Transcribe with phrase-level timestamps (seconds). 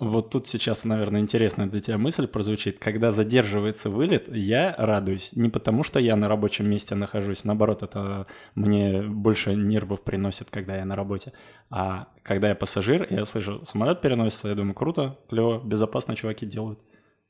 [0.00, 2.78] Вот тут сейчас, наверное, интересная для тебя мысль прозвучит.
[2.78, 5.30] Когда задерживается вылет, я радуюсь.
[5.32, 10.76] Не потому, что я на рабочем месте нахожусь, наоборот, это мне больше нервов приносит, когда
[10.76, 11.32] я на работе.
[11.68, 16.78] А когда я пассажир, я слышу, самолет переносится, я думаю, круто, клево, безопасно чуваки делают.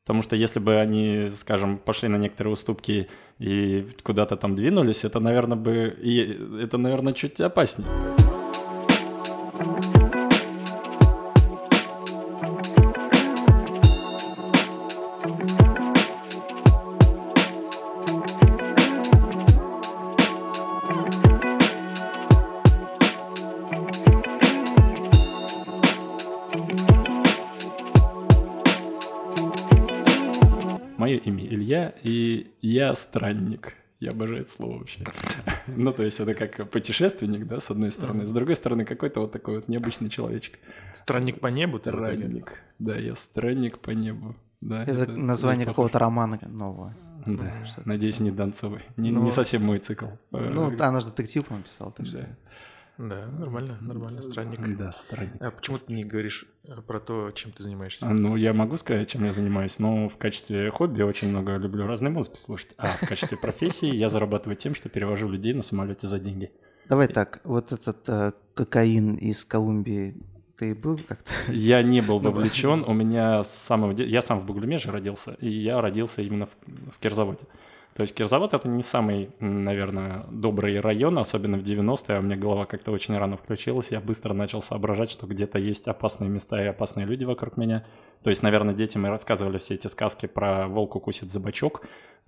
[0.04, 3.08] Потому что если бы они, скажем, пошли на некоторые уступки
[3.38, 5.96] и куда-то там двинулись, это, наверное, бы...
[6.02, 7.88] И это, наверное, чуть опаснее.
[32.60, 33.74] И я странник.
[34.00, 35.04] Я обожаю это слово вообще.
[35.66, 38.26] ну, то есть это как путешественник, да, с одной стороны.
[38.26, 40.58] С другой стороны, какой-то вот такой вот необычный человечек.
[40.94, 41.78] Странник по небу?
[41.78, 42.62] Странник.
[42.78, 44.36] Да, я странник по небу.
[44.60, 46.94] Да, это, это название какого-то романа нового.
[47.26, 47.52] Да,
[47.84, 48.82] надеюсь, не Донцовый.
[48.96, 50.06] Не, ну, не совсем мой цикл.
[50.30, 51.92] Ну, она же детектив, по писал.
[51.92, 52.26] Так да.
[52.98, 54.76] Да, нормально, нормально, странник.
[54.76, 55.40] Да, странник.
[55.40, 58.04] А почему ты не говоришь э, про то, чем ты занимаешься?
[58.04, 61.86] А, ну, я могу сказать, чем я занимаюсь, но в качестве хобби очень много люблю
[61.86, 62.74] разные музыки слушать.
[62.76, 66.50] А в качестве профессии я зарабатываю тем, что перевожу людей на самолете за деньги.
[66.88, 70.16] Давай так, вот этот э, кокаин из Колумбии,
[70.58, 71.30] ты был как-то?
[71.52, 72.84] Я не был вовлечен.
[72.84, 73.92] У меня с самого.
[73.92, 76.56] Я сам в Буглемеже родился, и я родился именно в,
[76.90, 77.46] в Кирзаводе.
[77.98, 82.16] То есть Кирзавод— это не самый, наверное, добрый район, особенно в 90-е.
[82.16, 83.90] А у меня голова как-то очень рано включилась.
[83.90, 87.84] Я быстро начал соображать, что где-то есть опасные места и опасные люди вокруг меня.
[88.22, 91.82] То есть, наверное, детям мы рассказывали все эти сказки про «волк укусит за бочок»,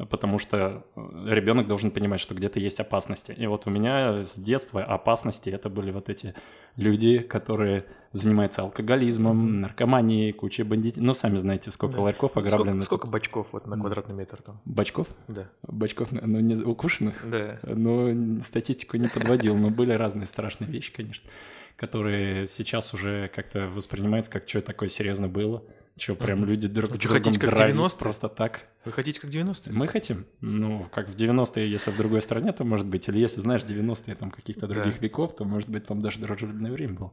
[0.09, 3.33] потому что э, ребенок должен понимать, что где-то есть опасности.
[3.33, 6.35] И вот у меня с детства опасности это были вот эти
[6.77, 11.03] люди, которые занимаются алкоголизмом, наркоманией, кучей бандитов.
[11.03, 12.03] Ну, сами знаете, сколько да.
[12.03, 12.81] ларьков ограблено.
[12.81, 14.61] Сколько, сколько бачков вот на квадратный метр там?
[14.65, 15.09] Бачков?
[15.29, 15.49] Да.
[15.63, 17.17] Бачков, ну, не укушенных?
[17.29, 17.59] Да.
[17.63, 21.29] Ну, статистику не подводил, но были разные страшные вещи, конечно,
[21.77, 25.63] которые сейчас уже как-то воспринимаются как что такое серьезно было.
[25.97, 28.65] Что, прям люди друг с другом 90 просто так?
[28.87, 29.73] Вы хотите как 90-е?
[29.73, 30.25] Мы хотим.
[30.41, 33.09] Ну, как в 90-е, если в другой стране, то может быть.
[33.09, 35.01] Или если, знаешь, 90-е там каких-то других да.
[35.01, 37.13] веков, то может быть там даже дружелюбное время было.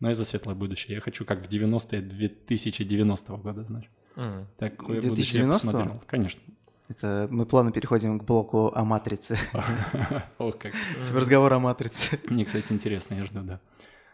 [0.00, 0.96] Но и за светлое будущее.
[0.96, 3.88] Я хочу как в 90-е 2090 года, знаешь.
[4.16, 4.44] Mm.
[4.58, 5.08] Такое 2090?
[5.08, 6.02] будущее я посмотрел.
[6.06, 6.40] Конечно.
[6.88, 9.38] Это мы плавно переходим к блоку о матрице.
[10.38, 10.72] О, как.
[11.04, 12.20] Типа разговор о матрице.
[12.28, 13.60] Мне, кстати, интересно, я жду, да.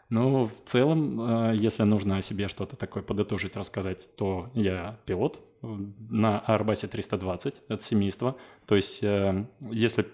[0.08, 5.42] Ну, в целом, э, если нужно о себе что-то такое подытожить, рассказать, то я пилот
[5.62, 8.36] на Арбасе 320 от семейства.
[8.66, 10.06] То есть, э, если,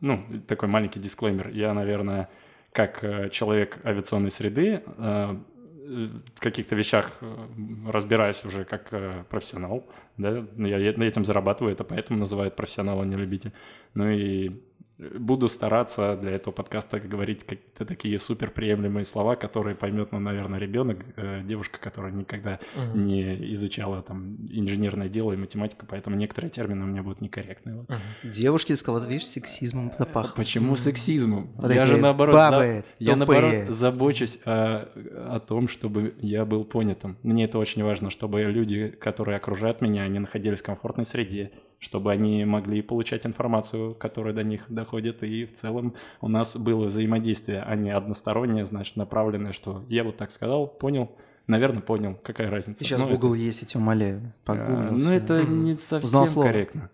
[0.00, 2.28] ну, такой маленький дисклеймер, я, наверное,
[2.72, 4.82] как э, человек авиационной среды,
[5.90, 7.10] в каких-то вещах
[7.86, 8.90] разбираюсь уже как
[9.28, 9.84] профессионал,
[10.16, 13.52] да, я этим зарабатываю, это поэтому называют профессионал, а не любитель.
[13.94, 14.50] Ну и
[15.18, 20.58] буду стараться для этого подкаста говорить какие-то такие супер приемлемые слова, которые поймет, ну, наверное,
[20.58, 22.96] ребенок, э, девушка, которая никогда uh-huh.
[22.96, 27.76] не изучала там инженерное дело и математику, поэтому некоторые термины у меня будут некорректные.
[27.76, 27.88] Вот.
[27.88, 28.30] Uh-huh.
[28.30, 30.34] Девушки, сказал, вот видишь, сексизмом запах.
[30.34, 31.50] Почему сексизмом?
[31.56, 33.04] Вот я же наоборот, бабы, за...
[33.04, 34.88] я наоборот забочусь о,
[35.34, 37.16] о том, чтобы я был понятым.
[37.22, 42.12] Мне это очень важно, чтобы люди, которые окружают меня, они находились в комфортной среде, чтобы
[42.12, 47.62] они могли получать информацию, которая до них доходит, и в целом у нас было взаимодействие,
[47.62, 51.10] а не одностороннее, значит, направленное, что я вот так сказал, понял,
[51.46, 52.84] наверное, понял, какая разница.
[52.84, 53.42] Сейчас ну, Google это...
[53.42, 54.32] есть, я тебя умоляю.
[54.46, 56.90] А, ну, это не совсем корректно.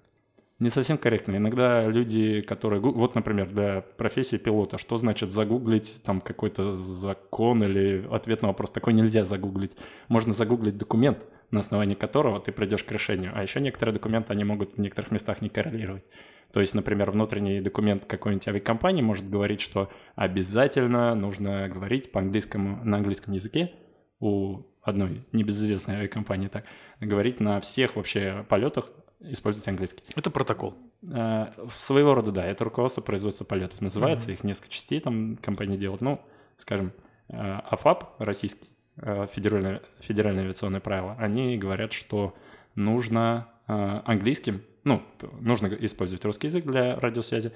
[0.58, 1.36] Не совсем корректно.
[1.36, 2.80] Иногда люди, которые...
[2.80, 8.70] Вот, например, для профессии пилота, что значит загуглить там какой-то закон или ответ на вопрос?
[8.70, 9.72] Такой нельзя загуглить.
[10.08, 13.32] Можно загуглить документ, на основании которого ты придешь к решению.
[13.34, 16.04] А еще некоторые документы, они могут в некоторых местах не коррелировать.
[16.52, 22.84] То есть, например, внутренний документ какой-нибудь авиакомпании может говорить, что обязательно нужно говорить по английскому,
[22.84, 23.72] на английском языке
[24.20, 26.64] у одной небезызвестной авиакомпании так,
[27.00, 28.90] говорить на всех вообще полетах
[29.20, 30.02] использовать английский.
[30.14, 30.74] Это протокол.
[31.02, 32.46] Э, своего рода, да.
[32.46, 34.30] Это руководство производства полетов называется.
[34.30, 34.34] Mm-hmm.
[34.34, 36.00] Их несколько частей там компания делает.
[36.00, 36.20] Ну,
[36.56, 36.92] скажем,
[37.28, 38.68] э, АФАП российский,
[38.98, 42.34] Э, федеральное, федеральное авиационное правило, они говорят, что
[42.74, 45.02] нужно э, английским, ну,
[45.40, 47.52] нужно использовать русский язык для радиосвязи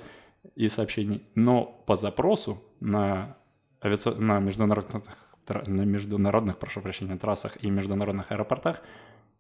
[0.55, 3.39] и сообщений, но по запросу на,
[3.81, 4.11] авиаци...
[4.11, 5.03] на международных
[5.49, 8.83] на международных, прошу прощения, трассах и международных аэропортах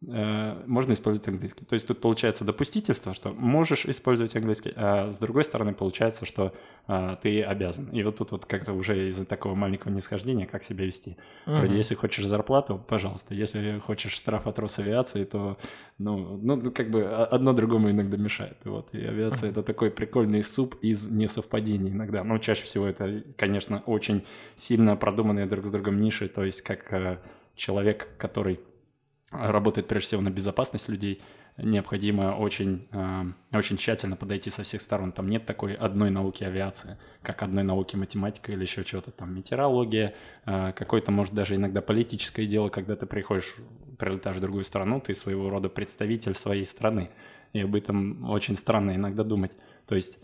[0.06, 1.64] э, можно использовать английский.
[1.64, 6.52] То есть тут получается допустительство, что можешь использовать английский, а с другой стороны получается, что
[6.88, 7.88] э, ты обязан.
[7.90, 11.16] И вот тут вот как-то уже из-за такого маленького нисхождения, как себя вести.
[11.46, 13.34] Вроде, если хочешь зарплату, пожалуйста.
[13.34, 15.58] Если хочешь штраф от Росавиации, то,
[15.98, 18.56] ну, ну, как бы одно другому иногда мешает.
[18.64, 18.94] Вот.
[18.94, 22.24] И авиация— это такой прикольный суп из несовпадений иногда.
[22.24, 24.24] Но чаще всего это, конечно, очень
[24.56, 27.18] сильно продуманные друг с другом ниши, то есть как э,
[27.54, 28.60] человек, который
[29.30, 31.22] работает прежде всего на безопасность людей,
[31.56, 35.12] необходимо очень, э, очень тщательно подойти со всех сторон.
[35.12, 40.14] Там нет такой одной науки авиации, как одной науки математика или еще что-то там, метеорология,
[40.46, 43.54] э, какое-то, может, даже иногда политическое дело, когда ты приходишь,
[43.98, 47.10] прилетаешь в другую страну, ты своего рода представитель своей страны.
[47.52, 49.52] И об этом очень странно иногда думать.
[49.86, 50.18] То есть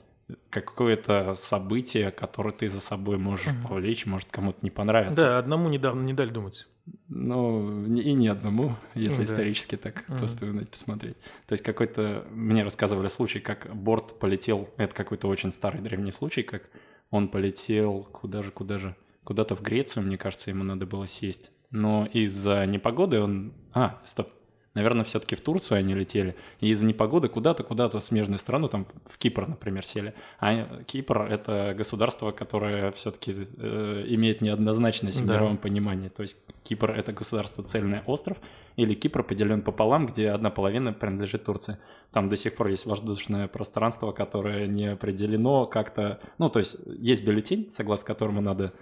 [0.50, 5.22] какое-то событие, которое ты за собой можешь mm повлечь, может кому-то не понравится.
[5.22, 6.66] Да, одному недавно не дали думать.
[7.08, 9.24] Ну, и не одному, если да.
[9.24, 11.16] исторически так mm вспоминать, посмотреть.
[11.46, 12.26] То есть какой-то...
[12.30, 14.68] Мне рассказывали случай, как борт полетел...
[14.76, 16.70] Это какой-то очень старый древний случай, как
[17.10, 18.02] он полетел...
[18.12, 18.96] Куда же, куда же?
[19.24, 21.50] Куда-то в Грецию, мне кажется, ему надо было сесть.
[21.70, 23.54] Но из-за непогоды он...
[23.72, 24.30] А, стоп.
[24.76, 26.36] Наверное, все-таки в Турцию они летели.
[26.60, 30.12] И из-за непогоды куда-то, куда-то в смежную страну, там в Кипр, например, сели.
[30.38, 35.36] А Кипр— это государство, которое все-таки э, имеет неоднозначность в да.
[35.36, 36.10] мировом понимании.
[36.10, 38.36] То есть Кипр— это государство цельный остров,
[38.76, 41.78] или Кипр поделен пополам, где одна половина принадлежит Турции.
[42.12, 46.20] Там до сих пор есть воздушное пространство, которое не определено как-то...
[46.36, 48.74] Ну, то есть есть бюллетень, согласно которому надо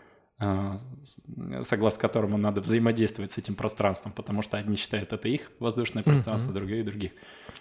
[1.62, 6.50] согласно которому надо взаимодействовать с этим пространством, потому что одни считают это их воздушное пространство,
[6.50, 6.54] mm-hmm.
[6.54, 7.12] другие других.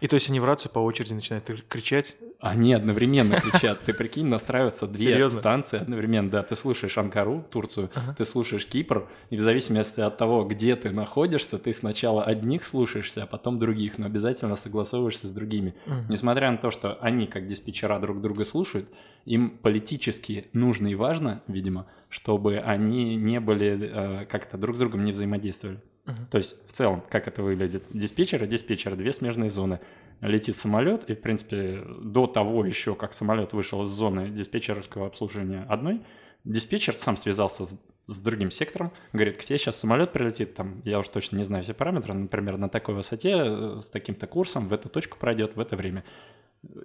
[0.01, 2.17] И то есть они в рацию по очереди начинают кричать?
[2.39, 3.79] Они одновременно кричат.
[3.81, 5.39] Ты прикинь, настраиваются две Серьезно?
[5.39, 6.31] станции одновременно.
[6.31, 8.15] Да, ты слушаешь Анкару, Турцию, ага.
[8.17, 13.23] ты слушаешь Кипр, и в зависимости от того, где ты находишься, ты сначала одних слушаешься,
[13.23, 15.75] а потом других, но обязательно согласовываешься с другими.
[15.85, 15.95] Угу.
[16.09, 18.89] Несмотря на то, что они, как диспетчера, друг друга слушают,
[19.25, 25.05] им политически нужно и важно, видимо, чтобы они не были э, как-то друг с другом
[25.05, 25.79] не взаимодействовали.
[26.05, 26.13] Uh-huh.
[26.29, 27.85] То есть в целом, как это выглядит?
[27.93, 29.79] Диспетчер и диспетчер, две смежные зоны.
[30.19, 35.65] Летит самолет, и в принципе до того еще, как самолет вышел из зоны диспетчерского обслуживания
[35.69, 36.01] одной,
[36.43, 40.99] диспетчер сам связался с, с другим сектором, говорит, к тебе сейчас самолет прилетит, там, я
[40.99, 44.73] уж точно не знаю все параметры, например, на такой высоте, э, с таким-то курсом, в
[44.73, 46.03] эту точку пройдет в это время.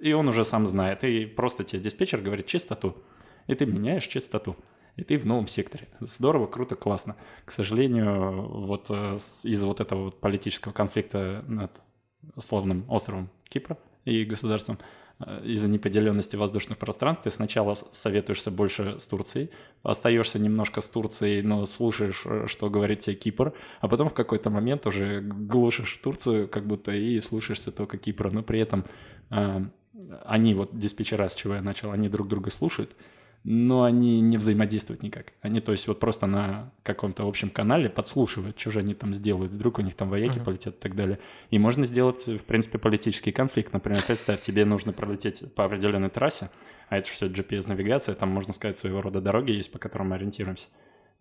[0.00, 2.96] И он уже сам знает, и просто тебе диспетчер говорит чистоту,
[3.46, 4.56] и ты меняешь частоту
[4.98, 5.86] и ты в новом секторе.
[6.00, 7.16] Здорово, круто, классно.
[7.44, 9.14] К сожалению, вот э,
[9.44, 11.70] из-за вот этого вот политического конфликта над
[12.36, 15.07] славным островом Кипра и государством, э,
[15.42, 19.50] из-за неподеленности воздушных пространств, ты сначала советуешься больше с Турцией,
[19.82, 24.50] остаешься немножко с Турцией, но слушаешь, э, что говорит тебе Кипр, а потом в какой-то
[24.50, 28.84] момент уже глушишь Турцию как будто и слушаешься только Кипра, но при этом
[29.30, 29.64] э,
[30.24, 32.94] они, вот диспетчера, с чего я начал, они друг друга слушают,
[33.50, 35.32] но они не взаимодействуют никак.
[35.40, 39.52] Они, то есть, вот просто на каком-то общем канале подслушивают, что же они там сделают,
[39.52, 40.44] вдруг у них там вояки uh-huh.
[40.44, 41.18] полетят и так далее.
[41.48, 43.72] И можно сделать, в принципе, политический конфликт.
[43.72, 46.50] Например, представь, тебе нужно пролететь по определенной трассе,
[46.90, 50.68] а это все GPS-навигация, там, можно сказать, своего рода дороги есть, по которым мы ориентируемся.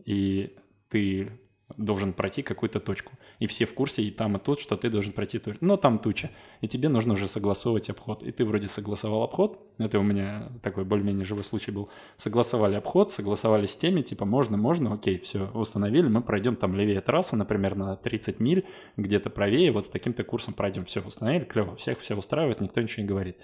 [0.04, 0.54] И
[0.90, 1.32] ты
[1.76, 3.14] должен пройти какую-то точку.
[3.40, 5.54] И все в курсе, и там, и тут, что ты должен пройти ту...
[5.60, 6.32] Но там туча.
[6.62, 8.24] И тебе нужно уже согласовывать обход.
[8.24, 9.60] И ты вроде согласовал обход.
[9.78, 11.90] Это у меня такой более-менее живой случай был.
[12.16, 17.02] Согласовали обход, согласовали с теми, типа, можно, можно, окей, все, установили, мы пройдем там левее
[17.02, 18.66] трассы, например, на 30 миль,
[18.96, 20.86] где-то правее, вот с таким-то курсом пройдем.
[20.86, 23.38] Все, установили, клево, всех все устраивает, никто ничего не говорит.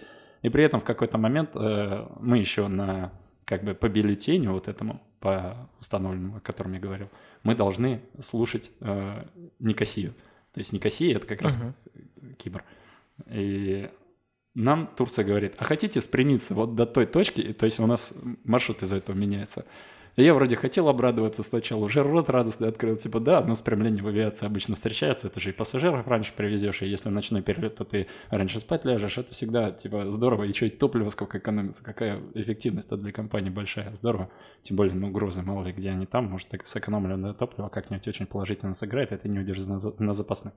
[0.43, 3.11] И при этом в какой-то момент э, мы еще на
[3.45, 7.09] как бы по бюллетеню вот этому, по установленному, о котором я говорил,
[7.43, 9.25] мы должны слушать э,
[9.59, 10.13] Никосию.
[10.53, 12.35] То есть Никосия— это как раз uh-huh.
[12.35, 12.63] Кипр.
[13.29, 13.89] И
[14.55, 18.83] нам Турция говорит, а хотите спрямиться вот до той точки, то есть у нас маршрут
[18.83, 19.65] из-за этого меняется.
[20.15, 24.45] Я вроде хотел обрадоваться сначала, уже рот радостный открыл, типа, да, но спрямление в авиации
[24.45, 28.59] обычно встречается, это же и пассажиров раньше привезешь, и если ночной перелет, то ты раньше
[28.59, 33.49] спать ляжешь, это всегда, типа, здорово, что, и топливо сколько экономится, какая эффективность для компании
[33.49, 34.29] большая, здорово,
[34.61, 38.27] тем более, ну, грузы, мало ли, где они там, может, так сэкономленное топливо как-нибудь очень
[38.27, 40.53] положительно сыграет, ты не удержишь на, на запасной.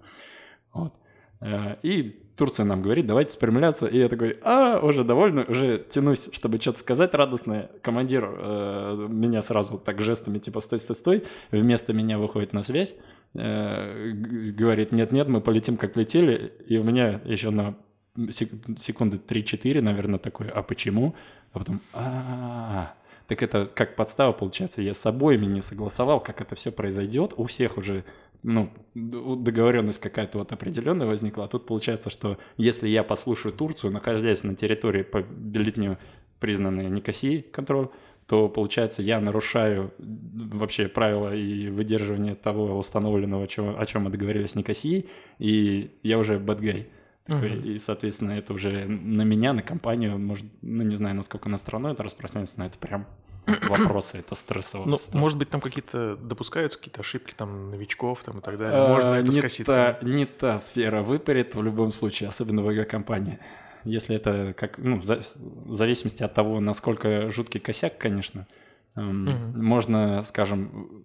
[0.75, 0.93] Вот.
[1.41, 3.87] Э, и Турция нам говорит, давайте спрямляться.
[3.87, 7.71] И я такой, а, уже довольно, уже тянусь, чтобы что-то сказать радостное.
[7.83, 11.25] Командир э, меня сразу так жестами, типа, стой, стой, стой.
[11.51, 12.95] Вместо меня выходит на связь,
[13.35, 16.53] э, говорит, нет-нет, мы полетим, как летели.
[16.69, 17.75] И у меня еще на
[18.17, 21.15] секунды 3-4, наверное, такой, а почему?
[21.53, 22.95] А потом, а,
[23.29, 24.83] так это как подстава получается.
[24.83, 27.35] Я с обоими не согласовал, как это все произойдет.
[27.37, 28.05] У всех уже
[28.47, 34.45] ну, договоренность какая-то вот определенная возникла, а тут получается, что если я послушаю Турцию, находясь
[34.45, 35.99] на территории по бюллетню
[36.39, 37.89] признанной Никосии контроль,
[38.29, 44.11] то получается я нарушаю вообще правила и выдерживание того установленного, о чем, о чем мы
[44.11, 45.09] договорились с Никосией,
[45.41, 46.89] и я уже бэтгай.
[47.25, 47.75] Такой, uh-huh.
[47.75, 51.89] И, соответственно, это уже на меня, на компанию, может, ну, не знаю, насколько на страну
[51.89, 53.07] это распространяется, но это прям
[53.69, 54.87] вопросы, это стрессово.
[54.87, 58.89] Ну, может быть, там какие-то допускаются какие-то ошибки там новичков там и так далее.
[58.89, 59.97] Можно а, это не скоситься.
[60.01, 63.39] Та, не та сфера выпарит в любом случае, особенно в ЭГ-компании.
[63.85, 68.47] Если это как, ну, за, в зависимости от того, насколько жуткий косяк, конечно,
[68.97, 69.63] эм, угу.
[69.63, 71.05] можно, скажем,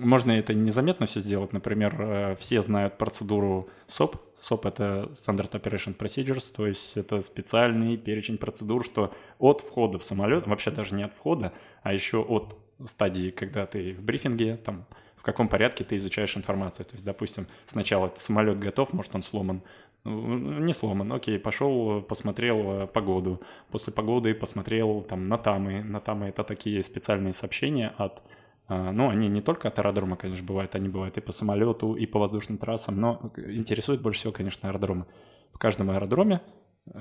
[0.00, 1.52] можно это незаметно все сделать.
[1.52, 4.18] Например, э, все знают процедуру SOP.
[4.40, 10.02] SOP— это Standard Operation Procedures, то есть это специальный перечень процедур, что от входа в
[10.02, 11.52] самолет, вообще даже не от входа,
[11.82, 14.86] а еще от стадии, когда ты в брифинге, там,
[15.16, 16.86] в каком порядке ты изучаешь информацию.
[16.86, 19.62] То есть, допустим, сначала самолет готов, может, он сломан,
[20.04, 23.42] ну, не сломан, окей, пошел, посмотрел э, погоду.
[23.70, 25.82] После погоды посмотрел там на тамы.
[25.82, 28.22] На тамы это такие специальные сообщения от
[28.68, 32.18] ну, они не только от аэродрома, конечно, бывают, они бывают и по самолету, и по
[32.18, 35.06] воздушным трассам, но интересует больше всего, конечно, аэродромы.
[35.52, 36.40] В каждом аэродроме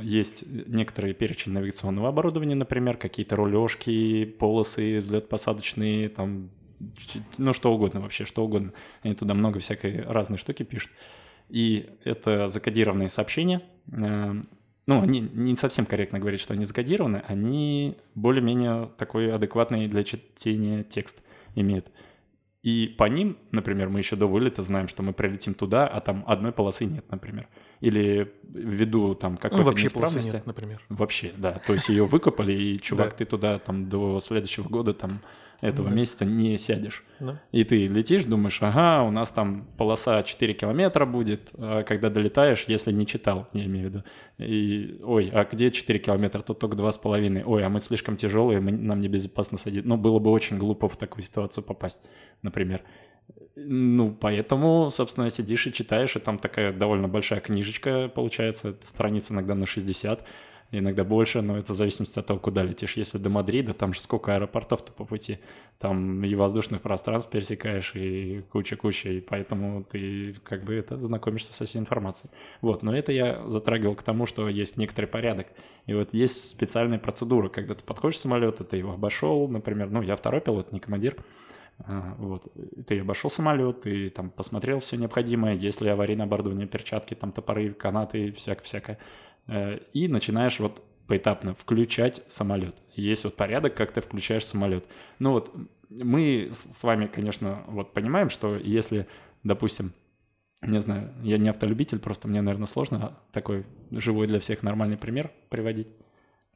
[0.01, 6.49] есть некоторые перечень навигационного оборудования, например, какие-то рулежки, полосы взлет-посадочные, там,
[7.37, 8.73] ну, что угодно вообще, что угодно.
[9.01, 10.91] Они туда много всякой разной штуки пишут.
[11.49, 13.61] И это закодированные сообщения.
[13.91, 14.33] Э,
[14.85, 20.83] ну, они не совсем корректно говорят, что они закодированы, они более-менее такой адекватный для чтения
[20.83, 21.23] текст
[21.59, 21.91] имеют.
[22.63, 26.23] И по ним, например, мы еще до вылета знаем, что мы прилетим туда, а там
[26.27, 27.47] одной полосы нет, например.
[27.79, 30.31] Или ввиду там ну, какой-то ну, вообще неисправности.
[30.33, 30.81] нет, например.
[30.89, 31.61] Вообще, да.
[31.65, 35.21] То есть ее выкопали, и чувак, ты туда там до следующего года там
[35.61, 35.95] этого да.
[35.95, 37.03] месяца не сядешь.
[37.19, 37.41] Да.
[37.51, 42.65] И ты летишь, думаешь, ага, у нас там полоса 4 километра будет, а когда долетаешь,
[42.67, 44.03] если не читал, я имею в виду.
[44.37, 46.41] И, ой, а где 4 километра?
[46.41, 47.43] Тут только 2,5.
[47.45, 49.85] Ой, а мы слишком тяжелые, мы, нам небезопасно садить.
[49.85, 52.01] Ну, было бы очень глупо в такую ситуацию попасть,
[52.43, 52.81] например.
[53.55, 59.55] Ну, поэтому, собственно, сидишь и читаешь, и там такая довольно большая книжечка получается, страниц иногда
[59.55, 60.23] на 60,
[60.71, 62.97] иногда больше, но это в зависимости от того, куда летишь.
[62.97, 65.39] Если до Мадрида, там же сколько аэропортов-то по пути,
[65.79, 71.65] там и воздушных пространств пересекаешь, и куча-куча, и поэтому ты как бы это знакомишься со
[71.65, 72.31] всей информацией.
[72.61, 75.47] Вот, но это я затрагивал к тому, что есть некоторый порядок.
[75.85, 80.01] И вот есть специальные процедуры, когда ты подходишь к самолету, ты его обошел, например, ну,
[80.01, 81.15] я второй пилот, не командир,
[81.79, 82.47] а, вот.
[82.87, 87.73] Ты обошел самолет, ты там посмотрел все необходимое, есть ли аварийное оборудование, перчатки, там топоры,
[87.73, 88.97] канаты, всякое-всякое.
[89.47, 92.75] Э, и начинаешь вот поэтапно включать самолет.
[92.95, 94.85] Есть вот порядок, как ты включаешь самолет.
[95.19, 95.55] Ну вот
[95.89, 99.07] мы с вами, конечно, вот понимаем, что если,
[99.43, 99.93] допустим,
[100.61, 105.31] не знаю, я не автолюбитель, просто мне, наверное, сложно такой живой для всех нормальный пример
[105.49, 105.87] приводить.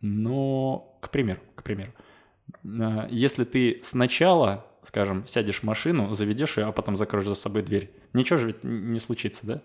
[0.01, 1.93] Но, к примеру, к примеру,
[2.63, 7.61] э, если ты сначала, скажем, сядешь в машину, заведешь ее, а потом закроешь за собой
[7.61, 9.61] дверь, ничего же ведь не случится, да?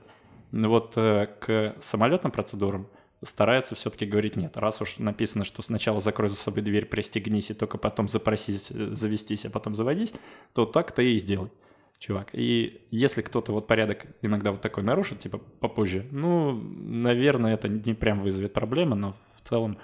[0.53, 2.89] Вот э, к самолетным процедурам
[3.25, 4.57] стараются все-таки говорить нет.
[4.57, 9.45] Раз уж написано, что сначала закрой за собой дверь, пристегнись, и только потом запросись, завестись,
[9.45, 10.13] а потом заводись,
[10.53, 11.51] то так ты и сделай,
[11.99, 12.31] чувак.
[12.33, 17.95] И если кто-то вот порядок иногда вот такой нарушит, типа попозже, ну, наверное, это не
[17.95, 19.79] прям вызовет проблемы, но в целом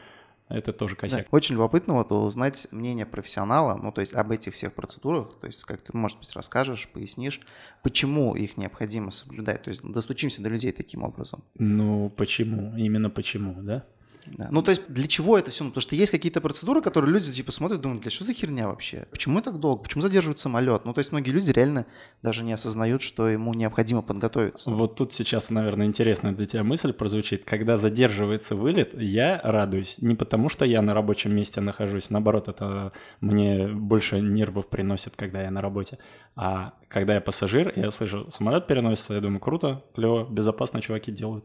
[0.52, 1.23] это тоже косяк.
[1.23, 1.26] Да.
[1.30, 5.64] Очень любопытно вот узнать мнение профессионала, ну, то есть об этих всех процедурах, то есть
[5.64, 7.40] как ты, может быть, расскажешь, пояснишь,
[7.82, 11.42] почему их необходимо соблюдать, то есть достучимся до людей таким образом.
[11.59, 12.76] Ну, почему?
[12.76, 13.85] Именно почему, да?
[14.26, 14.48] Да.
[14.50, 15.64] Ну, то есть для чего это все?
[15.64, 18.68] Ну, потому что есть какие-то процедуры, которые люди типа смотрят, думают, для что за херня
[18.68, 19.06] вообще?
[19.10, 19.82] Почему так долго?
[19.82, 20.84] Почему задерживают самолет?
[20.84, 21.86] Ну, то есть многие люди реально
[22.22, 24.70] даже не осознают, что ему необходимо подготовиться.
[24.70, 27.44] Вот тут сейчас, наверное, интересная для тебя мысль прозвучит.
[27.44, 29.96] Когда задерживается вылет, я радуюсь.
[29.98, 35.42] Не потому, что я на рабочем месте нахожусь, наоборот, это мне больше нервов приносит, когда
[35.42, 35.98] я на работе.
[36.36, 41.44] А когда я пассажир, я слышу, самолет переносится, я думаю, круто, клево, безопасно чуваки делают.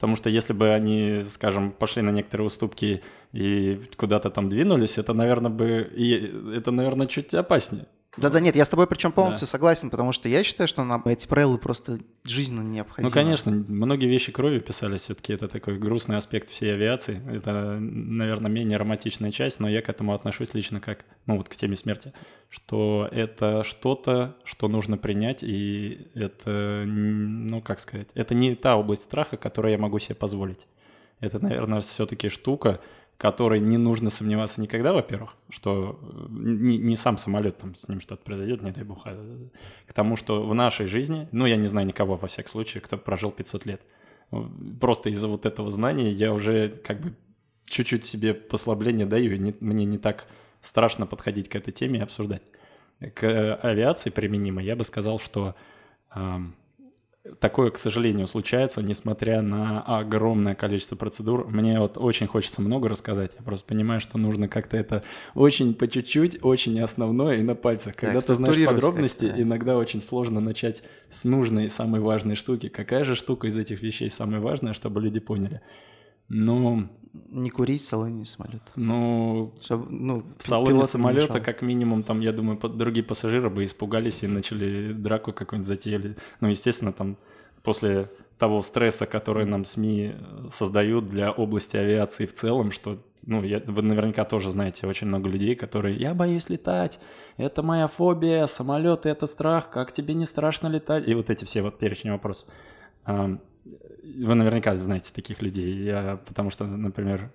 [0.00, 3.02] Потому что если бы они, скажем, пошли на некоторые уступки
[3.32, 7.84] и куда-то там двинулись, это, наверное, бы и это, наверное, чуть опаснее.
[8.16, 9.50] Да-да, нет, я с тобой причем полностью да.
[9.50, 13.08] согласен, потому что я считаю, что нам эти правила просто жизненно необходимы.
[13.08, 17.22] Ну, конечно, многие вещи кровью писали, все-таки это такой грустный аспект всей авиации.
[17.32, 21.54] Это, наверное, менее романтичная часть, но я к этому отношусь лично как, ну, вот к
[21.54, 22.12] теме смерти,
[22.48, 29.02] что это что-то, что нужно принять, и это, ну, как сказать, это не та область
[29.02, 30.66] страха, которую я могу себе позволить.
[31.20, 32.80] Это, наверное, все-таки штука,
[33.20, 38.00] которой не нужно сомневаться никогда, во-первых, что э, не, не сам самолет, там с ним
[38.00, 39.14] что-то произойдет, не дай бог, а
[39.86, 42.96] к тому, что в нашей жизни, ну, я не знаю никого, во всяком случае, кто
[42.96, 43.82] прожил 500 лет.
[44.80, 47.14] Просто из-за вот этого знания я уже как бы
[47.66, 50.26] чуть-чуть себе послабление даю, и не, мне не так
[50.62, 52.42] страшно подходить к этой теме и обсуждать.
[53.14, 55.54] К авиации применимо, я бы сказал, что
[57.38, 61.46] такое, к сожалению, случается, несмотря на огромное количество процедур.
[61.48, 63.32] Мне вот очень хочется много рассказать.
[63.38, 65.02] Я просто понимаю, что нужно как-то это
[65.34, 67.96] очень по чуть-чуть, очень основное и на пальцах.
[67.96, 69.42] Когда так, ты знаешь подробности, да.
[69.42, 72.68] иногда очень сложно начать с нужной, самой важной штуки.
[72.68, 75.60] Какая же штука из этих вещей самая важная, чтобы люди поняли?
[76.28, 78.70] Ну, не курить в салоне самолета.
[78.76, 84.22] Ну, Чтобы, ну в салоне самолета, как минимум, там, я думаю, другие пассажиры бы испугались
[84.22, 86.16] и начали драку какую-нибудь затеяли.
[86.40, 87.16] Ну, естественно, там
[87.62, 90.14] после того стресса, который нам СМИ
[90.50, 95.28] создают для области авиации в целом, что, ну, я, вы наверняка тоже знаете очень много
[95.28, 97.00] людей, которые «я боюсь летать,
[97.36, 101.60] это моя фобия, самолеты— это страх, как тебе не страшно летать?» И вот эти все
[101.60, 102.48] вот перечни вопросов.
[103.64, 105.74] Вы наверняка знаете таких людей.
[105.74, 107.30] Я, потому что, например,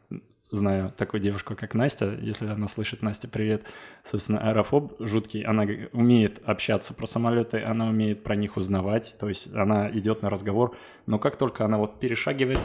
[0.52, 2.18] знаю такую девушку, как Настя.
[2.22, 3.64] Если она слышит, Настя, привет.
[4.04, 5.42] Собственно, аэрофоб жуткий.
[5.42, 9.16] Она умеет общаться про самолеты, она умеет про них узнавать.
[9.20, 10.76] То есть она идет на разговор.
[11.06, 12.60] Но как только она вот перешагивает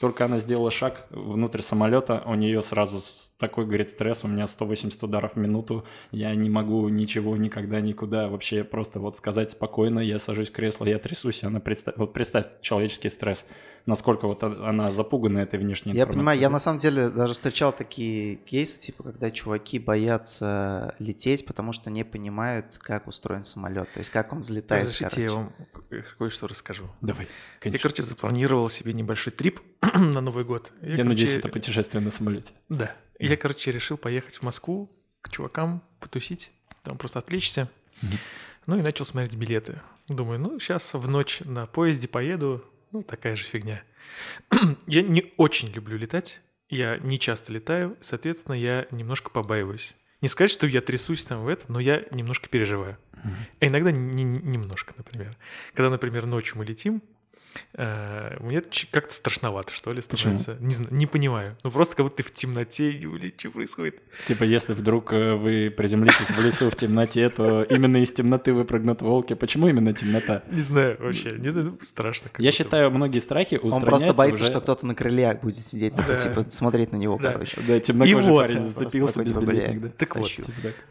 [0.00, 3.00] только она сделала шаг внутрь самолета, у нее сразу
[3.38, 8.28] такой, говорит, стресс, у меня 180 ударов в минуту, я не могу ничего никогда никуда.
[8.28, 12.46] Вообще просто вот сказать спокойно, я сажусь в кресло, я трясусь, она представь, вот представь
[12.60, 13.46] человеческий стресс
[13.86, 15.98] насколько вот она запугана этой внешней информацией.
[15.98, 21.44] Я понимаю, я на самом деле даже встречал такие кейсы, типа, когда чуваки боятся лететь,
[21.46, 24.84] потому что не понимают, как устроен самолет, то есть как он взлетает.
[24.84, 25.52] Разрешите, я вам
[26.18, 26.84] кое-что расскажу.
[27.00, 27.28] Давай,
[27.60, 27.76] конечно.
[27.76, 29.60] Я, короче, запланировал себе небольшой трип
[29.94, 30.72] на Новый год.
[30.80, 31.08] Я, я короче...
[31.08, 32.52] надеюсь, это путешествие на самолете.
[32.68, 32.94] Да.
[33.18, 37.68] И я, короче, решил поехать в Москву к чувакам, потусить, там просто отвлечься.
[38.66, 39.80] Ну и начал смотреть билеты.
[40.08, 42.64] Думаю, ну сейчас в ночь на поезде поеду,
[42.94, 43.82] ну, такая же фигня.
[44.86, 46.40] я не очень люблю летать.
[46.68, 49.94] Я не часто летаю, соответственно, я немножко побаиваюсь.
[50.22, 52.96] Не сказать, что я трясусь там в это, но я немножко переживаю.
[53.12, 53.30] Mm-hmm.
[53.60, 55.36] А иногда не, немножко, например.
[55.74, 57.02] Когда, например, ночью мы летим,
[57.74, 60.56] Э, мне как-то страшновато, что ли, становится.
[60.60, 61.56] Не, знаю, не понимаю.
[61.64, 64.00] Ну просто как будто ты в темноте, и, что происходит?
[64.26, 69.02] Типа, если вдруг э, вы приземлитесь в лесу в темноте, то именно из темноты выпрыгнут
[69.02, 69.34] волки.
[69.34, 70.42] Почему именно темнота?
[70.50, 72.30] Не знаю вообще, не знаю, ну, страшно.
[72.38, 76.92] Я считаю, многие страхи Он просто боится, что кто-то на крыле будет сидеть, типа, смотреть
[76.92, 77.60] на него, короче.
[77.66, 79.34] Да, темнокожий парень зацепился без
[79.96, 80.30] Так вот,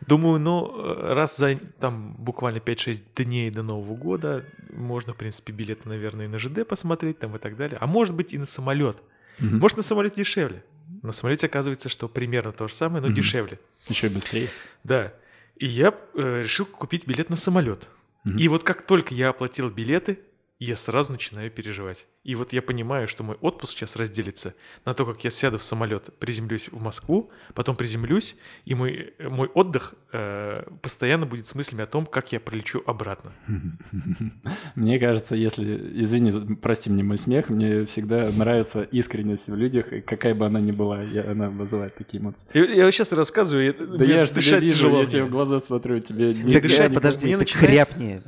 [0.08, 5.54] думаю, ну, э, раз за там буквально 5-6 дней до Нового года можно, в принципе,
[5.54, 7.78] билеты, наверное, нажидать 3D посмотреть там и так далее.
[7.80, 8.98] А может быть и на самолет.
[9.40, 9.56] Угу.
[9.58, 10.64] Может на самолет дешевле.
[11.02, 13.16] На самолете оказывается, что примерно то же самое, но угу.
[13.16, 13.60] дешевле.
[13.88, 14.50] Еще и быстрее.
[14.84, 15.14] Да.
[15.58, 17.88] И я э, решил купить билет на самолет.
[18.26, 18.38] Угу.
[18.38, 20.20] И вот как только я оплатил билеты,
[20.60, 22.08] я сразу начинаю переживать.
[22.24, 24.54] И вот я понимаю, что мой отпуск сейчас разделится
[24.86, 29.50] на то, как я сяду в самолет, приземлюсь в Москву, потом приземлюсь, и мой, мой
[29.50, 33.34] отдых э, постоянно будет с мыслями о том, как я пролечу обратно.
[34.76, 36.02] Мне кажется, если...
[36.02, 40.62] Извини, прости мне мой смех, мне всегда нравится искренность в людях, и какая бы она
[40.62, 42.48] ни была, я, она вызывает такие эмоции.
[42.54, 45.02] Я, я сейчас рассказываю, да я же дышать вижу, тяжело.
[45.02, 46.34] Я тебе в глаза смотрю, тебе...
[46.34, 48.22] Не дышать, подожди, ты хряпни.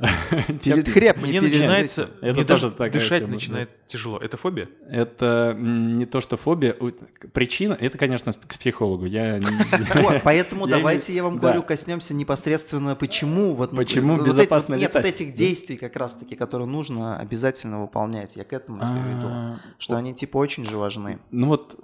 [1.28, 2.10] Мне начинается...
[2.20, 4.18] Мне даже дышать начинает тяжело.
[4.18, 4.68] Это фобия?
[4.88, 6.76] Это не то, что фобия.
[7.32, 9.06] Причина, это, конечно, к психологу.
[9.06, 9.40] Я
[10.24, 15.76] Поэтому давайте я вам говорю, коснемся непосредственно, почему вот почему безопасно Нет, вот этих действий
[15.76, 18.36] как раз-таки, которые нужно обязательно выполнять.
[18.36, 21.18] Я к этому веду, а, что они типа очень же важны.
[21.30, 21.78] Ну вот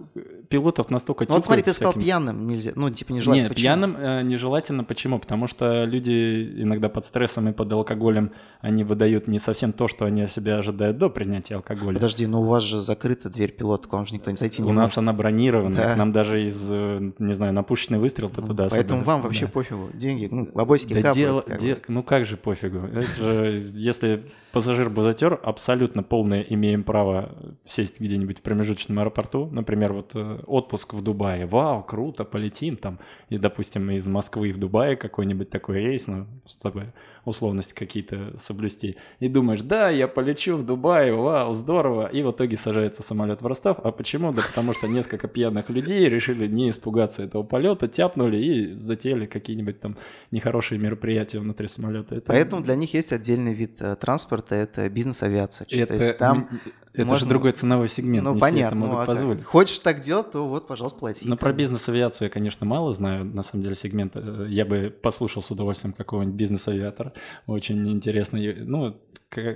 [0.49, 3.49] пилотов настолько Ну вот смотри, ты сказал пьяным нельзя, ну типа нежелательно.
[3.49, 4.85] Нет, пьяным э, нежелательно.
[4.85, 5.19] Почему?
[5.19, 10.05] Потому что люди иногда под стрессом и под алкоголем они выдают не совсем то, что
[10.05, 11.92] они себя ожидают до принятия алкоголя.
[11.95, 14.67] Подожди, но у вас же закрыта дверь пилота, к вам же никто не зайти не
[14.67, 14.83] У может.
[14.83, 15.95] нас она бронирована, да.
[15.95, 19.47] к нам даже из, э, не знаю, напущенный выстрел ты туда Поэтому особенно, вам вообще
[19.47, 19.53] да.
[19.53, 21.17] пофигу, деньги, ну, бабосики да капают.
[21.17, 27.35] Дело, как де, ну как же пофигу, это же, если пассажир-бузатер, абсолютно полное имеем право
[27.65, 32.99] сесть где-нибудь в промежуточном аэропорту, например, вот э, отпуск в Дубае, вау, круто, полетим там,
[33.31, 36.93] и, допустим, из Москвы в Дубае какой-нибудь такой рейс, ну, чтобы
[37.25, 42.57] условности какие-то соблюсти, и думаешь, да, я полечу в Дубай, вау, здорово, и в итоге
[42.57, 43.79] сажается самолет в Ростов.
[43.83, 44.33] А почему?
[44.33, 49.81] Да потому что несколько пьяных людей решили не испугаться этого полета, тяпнули и затеяли какие-нибудь
[49.81, 49.97] там
[50.31, 52.17] нехорошие мероприятия внутри самолета.
[52.17, 52.27] Это...
[52.27, 53.97] Поэтому для них есть отдельный вид э,
[54.43, 55.67] транспорта, это бизнес-авиация.
[55.71, 55.87] Это...
[55.87, 56.49] То есть там
[56.95, 58.67] Это Можно- же другой ценовой сегмент, Ну, не все понятно.
[58.67, 59.07] это ну, могут а как?
[59.07, 59.45] позволить.
[59.45, 61.27] Хочешь так делать, то вот, пожалуйста, плати.
[61.27, 63.25] Но про бизнес-авиацию я, конечно, мало знаю.
[63.25, 67.15] На самом деле сегмент э, я бы послушал с удовольствием какого-нибудь бизнес-авиатора.
[67.47, 68.39] Очень интересно.
[68.39, 68.95] Ну,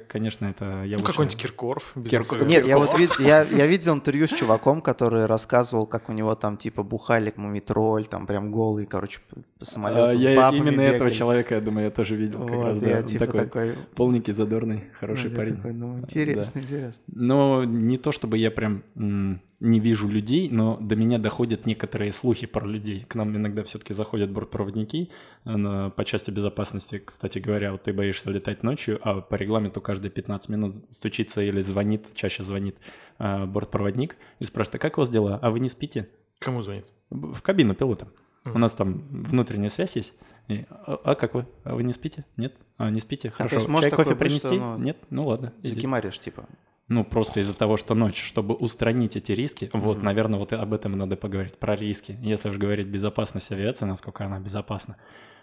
[0.08, 1.94] конечно, это я Ну, какой-нибудь Киркоров.
[2.08, 2.48] Киркоров.
[2.48, 6.34] Нет, я вот вид- я, я видел интервью с чуваком, который рассказывал, как у него
[6.34, 9.20] там типа бухали к мумитроль, там прям голый, короче,
[9.58, 11.10] по самолету А, с я именно этого бегали.
[11.10, 12.40] человека, я думаю, я тоже видел.
[12.46, 12.88] как Вот, раз, да.
[12.88, 15.56] я Он типа такой такой, полненький, задорный, ну, хороший я парень.
[15.56, 17.02] такой, ну, интересно, интересно.
[17.26, 22.46] Но не то, чтобы я прям не вижу людей, но до меня доходят некоторые слухи
[22.46, 23.04] про людей.
[23.08, 25.10] К нам иногда все-таки заходят бортпроводники
[25.44, 27.02] э, по части безопасности.
[27.04, 31.60] Кстати говоря, вот ты боишься летать ночью, а по регламенту каждые 15 минут стучится или
[31.62, 32.76] звонит, чаще звонит
[33.18, 35.38] э, бортпроводник и спрашивает, а как у вас дела?
[35.40, 36.08] А вы не спите?
[36.38, 36.84] Кому звонит?
[37.10, 38.08] В кабину пилота.
[38.44, 40.14] У нас там внутренняя связь есть.
[40.48, 41.46] И, а, а как вы?
[41.64, 42.24] А вы не спите?
[42.36, 42.54] Нет?
[42.76, 43.30] А, не спите?
[43.30, 43.56] то Хорошо.
[43.56, 44.60] есть может Чай, кофе быть, что, принести?
[44.60, 44.98] ну, Нет?
[45.10, 45.52] Ну ладно.
[45.62, 46.46] Закимаришь, типа.
[46.88, 50.04] Ну, просто из-за того, что ночь, чтобы устранить эти риски, вот, Мгм.
[50.06, 52.16] наверное, вот об этом и надо поговорить, про риски.
[52.22, 54.96] Если уж говорить безопасность авиации, насколько она безопасна,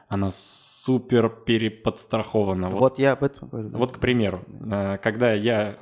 [0.08, 2.70] она супер переподстрахована.
[2.70, 3.70] Вот, Вот я об этом говорю.
[3.72, 4.40] вот, к примеру,
[4.72, 5.76] э, когда я,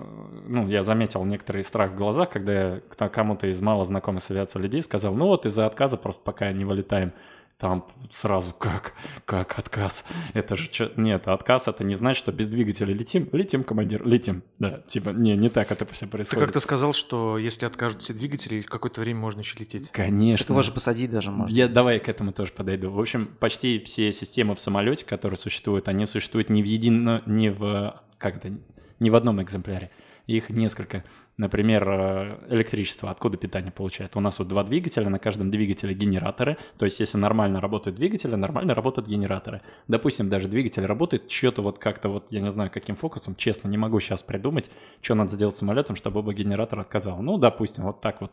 [0.48, 4.32] ну, я заметил некоторый страх в глазах, когда я к- кому-то из мало знакомых с
[4.32, 7.14] авиацией людей сказал, ну вот из-за отказа просто пока не вылетаем,
[7.62, 8.94] там сразу как,
[9.26, 10.04] как отказ?
[10.34, 14.42] Это же чё- нет, отказ это не значит, что без двигателя летим, летим, командир, летим,
[14.58, 16.44] да, типа не, не так это все Ты происходит.
[16.44, 19.92] как-то сказал, что если откажут все двигатели, какое-то время можно еще лететь.
[19.92, 20.44] Конечно.
[20.44, 21.54] Так его же посадить даже можно.
[21.54, 22.90] Я давай к этому тоже подойду.
[22.90, 27.52] В общем, почти все системы в самолете, которые существуют, они существуют не в едино, не
[27.52, 28.52] в как это,
[29.00, 29.92] не в одном экземпляре.
[30.26, 31.04] Их несколько.
[31.42, 33.10] Например, э, электричество.
[33.10, 34.16] Откуда питание получает?
[34.16, 36.56] У нас вот два двигателя, на каждом двигателе генераторы.
[36.78, 39.62] То есть, если нормально работают двигатели, нормально работают генераторы.
[39.88, 43.78] Допустим, даже двигатель работает, что-то вот как-то вот, я не знаю, каким фокусом, честно, не
[43.80, 44.70] могу сейчас придумать,
[45.02, 47.24] что надо сделать самолетом, чтобы оба генератора отказал.
[47.24, 48.32] Ну, допустим, вот так вот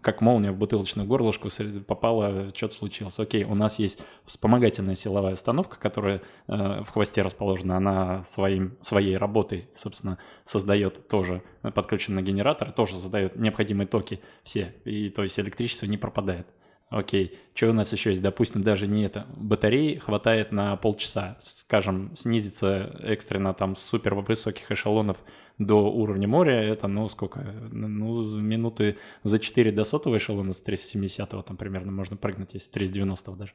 [0.00, 1.48] как молния в бутылочную горлышку
[1.86, 3.18] попала, что-то случилось.
[3.18, 9.16] Окей, у нас есть вспомогательная силовая установка, которая э, в хвосте расположена, она своим, своей
[9.16, 15.22] работой, собственно, создает тоже, э, подключен на генератор, тоже задает необходимые токи все, и то
[15.22, 16.46] есть электричество не пропадает.
[16.88, 18.22] Окей, что у нас еще есть?
[18.22, 19.26] Допустим, даже не это.
[19.36, 21.36] Батареи хватает на полчаса.
[21.40, 25.16] Скажем, снизиться экстренно там с супер высоких эшелонов
[25.58, 27.40] до уровня моря, это, ну, сколько?
[27.72, 33.32] Ну, минуты за 4 до сотого эшелона с 370 там примерно можно прыгнуть, если 390
[33.32, 33.52] даже.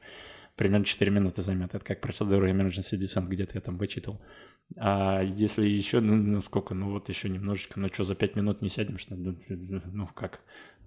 [0.56, 1.74] Примерно 4 минуты займет.
[1.74, 4.20] Это как процедура emergency descent, где-то я там вычитал.
[4.76, 8.62] А если еще, ну, ну, сколько, ну вот еще немножечко, ну что, за 5 минут
[8.62, 9.14] не сядем, что?
[9.14, 10.40] Ну как?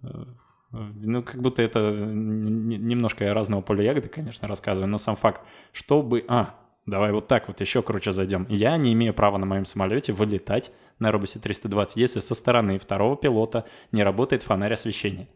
[0.03, 0.25] Э,
[0.71, 6.25] Ну, как будто это немножко разного поля ягоды, конечно, рассказываю, но сам факт, чтобы...
[6.27, 8.45] А, давай вот так вот еще круче зайдем.
[8.49, 13.17] Я не имею права на моем самолете вылетать на Робосе 320, если со стороны второго
[13.17, 15.27] пилота не работает фонарь освещения.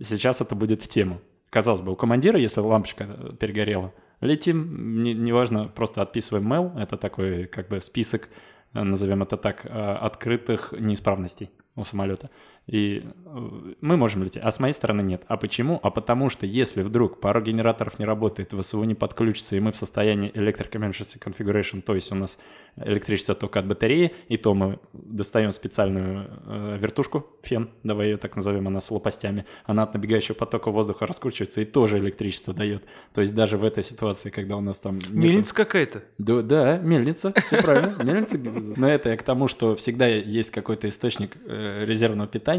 [0.00, 1.20] Сейчас это будет в тему.
[1.50, 6.96] Казалось бы, у командира, если лампочка э, перегорела, летим, не- неважно, просто отписываем mail, это
[6.96, 8.28] такой как бы список,
[8.72, 12.30] э, назовем это так, э, открытых неисправностей у самолета.
[12.66, 15.22] И э, мы можем лететь, а с моей стороны нет.
[15.26, 15.80] А почему?
[15.82, 19.76] А потому что если вдруг пару генераторов не работает, ВСУ не подключится, и мы в
[19.76, 22.38] состоянии Electric Emergency Configuration, то есть у нас
[22.76, 28.36] электричество только от батареи, и то мы достаем специальную э, вертушку, фен, давай ее так
[28.36, 32.84] назовем, она с лопастями, она от набегающего потока воздуха раскручивается и тоже электричество дает.
[33.12, 34.96] То есть даже в этой ситуации, когда у нас там...
[34.98, 36.04] нету- Мельница какая-то.
[36.18, 38.38] да, да, мельница, все правильно, мельница.
[38.76, 42.49] Но это я к тому, что всегда есть какой-то источник э, резервного питания,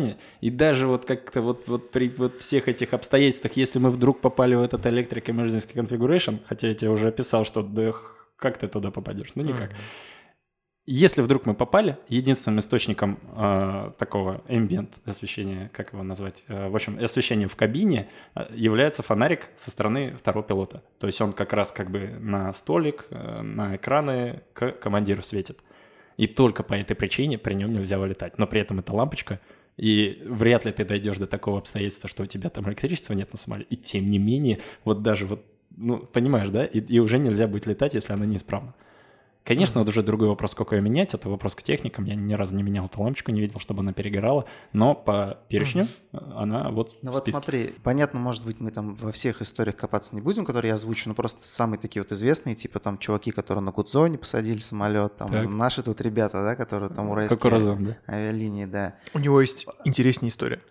[0.41, 4.55] и даже вот как-то вот, вот при вот всех этих обстоятельствах, если мы вдруг попали
[4.55, 7.93] в этот Electric Emergency Configuration, хотя я тебе уже описал, что да
[8.37, 9.71] как ты туда попадешь, ну никак.
[10.87, 16.75] Если вдруг мы попали, единственным источником э, такого ambient освещения, как его назвать, э, в
[16.75, 20.81] общем, освещения в кабине э, является фонарик со стороны второго пилота.
[20.99, 25.59] То есть он как раз как бы на столик, э, на экраны к командиру светит.
[26.17, 28.39] И только по этой причине при нем нельзя вылетать.
[28.39, 29.39] Но при этом это лампочка,
[29.81, 33.39] и вряд ли ты дойдешь до такого обстоятельства, что у тебя там электричества нет на
[33.39, 33.67] самолете.
[33.71, 35.43] И тем не менее, вот даже вот,
[35.75, 38.75] ну, понимаешь, да, и, и уже нельзя будет летать, если она неисправна.
[39.43, 42.05] Конечно, вот уже другой вопрос, сколько ее менять, это вопрос к техникам.
[42.05, 45.87] Я ни разу не менял эту лампочку, не видел, чтобы она перегорала, но по перечню
[46.11, 47.41] она вот Ну в вот списке.
[47.41, 51.09] смотри, понятно, может быть, мы там во всех историях копаться не будем, которые я озвучу,
[51.09, 55.31] но просто самые такие вот известные, типа там чуваки, которые на Гудзоне посадили самолет, там
[55.31, 55.49] Так.
[55.49, 57.97] наши тут ребята, да, которые там уральские Как Уразон, да?
[58.07, 58.95] авиалинии, да.
[59.15, 60.61] У него есть интереснее история.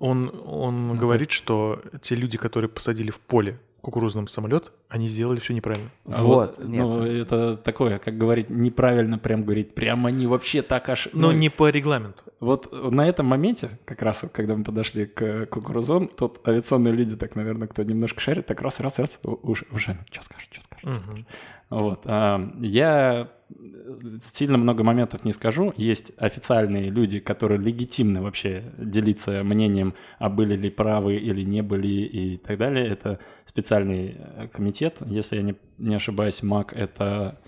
[0.00, 5.54] Он, он говорит, что те люди, которые посадили в поле кукурузным самолет, они сделали все
[5.54, 5.90] неправильно.
[6.06, 6.84] А Вот, вот, нет.
[6.84, 11.08] ну, это такое, как говорить, неправильно прям говорить, прям они вообще так аж...
[11.14, 12.22] Но ну, не по регламенту.
[12.40, 17.34] Вот на этом моменте, как раз когда мы подошли к кукурузон, тут авиационные люди, так,
[17.34, 21.06] наверное, кто немножко шарит, так раз, раз, раз, уже, уже, что скажешь, что скажешь.
[21.06, 21.26] Мгм.
[21.70, 22.02] Вот.
[22.04, 23.30] а, Я
[24.20, 25.72] сильно много моментов не скажу.
[25.76, 31.88] Есть официальные люди, которые легитимны вообще делиться мнением, а были ли правы или не были
[31.88, 32.86] и так далее.
[32.86, 33.18] Это
[33.78, 34.96] специальный э, комитет.
[35.06, 37.38] Если я не, не ошибаюсь, МАК— это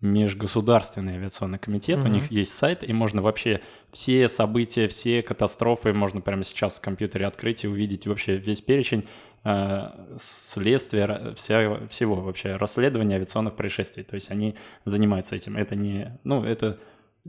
[0.00, 1.98] межгосударственный авиационный комитет.
[1.98, 2.12] У Мгм.
[2.12, 3.60] них есть сайт, и можно вообще
[3.92, 9.04] все события, все катастрофы можно прямо сейчас в компьютере открыть и увидеть вообще весь перечень
[9.44, 14.04] э, следствия, вся, всего вообще расследования авиационных происшествий.
[14.04, 15.56] То есть они занимаются этим.
[15.56, 16.16] Это не...
[16.22, 16.78] Ну, это...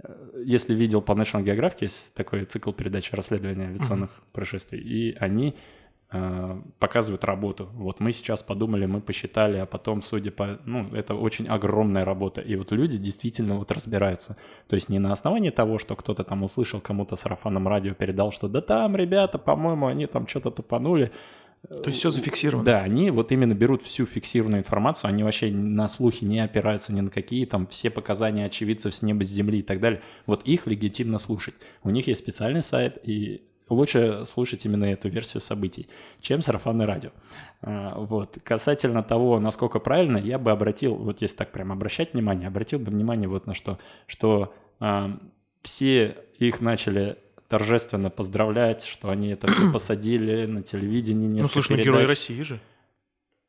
[0.03, 5.55] э, Если видел по National Geographic, есть такой цикл передач расследования авиационных происшествий, и они
[6.79, 7.69] показывают работу.
[7.73, 10.59] Вот мы сейчас подумали, мы посчитали, а потом, судя по...
[10.65, 12.41] Ну, это очень огромная работа.
[12.41, 14.35] И вот люди действительно вот разбираются.
[14.67, 18.47] То есть не на основании того, что кто-то там услышал, кому-то сарафаном радио передал, что
[18.47, 21.11] да там, ребята, по-моему, они там что-то тупанули.
[21.69, 22.65] То есть все зафиксировано.
[22.65, 27.01] Да, они вот именно берут всю фиксированную информацию, они вообще на слухи не опираются ни
[27.01, 30.01] на какие, там все показания очевидцев с неба, с земли и так далее.
[30.25, 31.55] Вот их легитимно слушать.
[31.83, 35.87] У них есть специальный сайт, и лучше слушать именно эту версию событий,
[36.21, 37.11] чем сарафанное радио.
[37.61, 38.37] А, Вот.
[38.43, 42.91] Касательно того, насколько правильно, я бы обратил, вот если так прям обращать внимание, обратил бы
[42.91, 45.17] внимание вот на что, что а,
[45.61, 51.41] все их начали торжественно поздравлять, что они это все посадили на телевидении.
[51.41, 52.59] Ну, слушай, ну передач герои России же.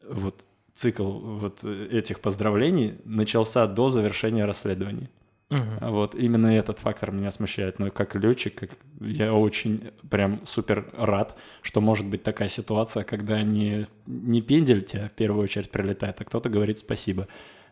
[0.08, 5.10] вот цикл вот э, этих поздравлений начался до завершения расследования.
[5.50, 7.78] А Вот именно этот фактор меня смущает.
[7.78, 13.42] Но как летчик, как я очень прям супер рад, что может быть такая ситуация, когда
[13.42, 17.26] не, не пендель тебя в первую очередь прилетает, а кто-то говорит спасибо.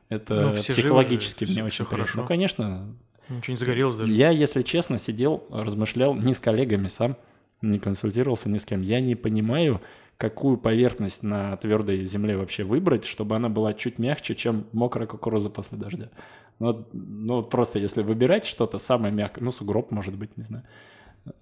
[0.08, 1.96] Это Ну, все живы психологически же, мне всё- очень приятно.
[2.06, 2.20] хорошо.
[2.22, 2.86] Ну, конечно,
[3.28, 4.12] Ничего не загорелось даже.
[4.12, 7.16] я, если честно, сидел, размышлял не с коллегами сам,
[7.62, 8.82] не консультировался ни с кем.
[8.82, 9.80] Я не понимаю,
[10.18, 15.48] какую поверхность на твердой земле вообще выбрать, чтобы она была чуть мягче, чем мокрая кукуруза
[15.48, 16.10] после дождя.
[16.58, 20.64] Ну, ну вот просто если выбирать что-то самое мягкое, ну, сугроб, может быть, не знаю.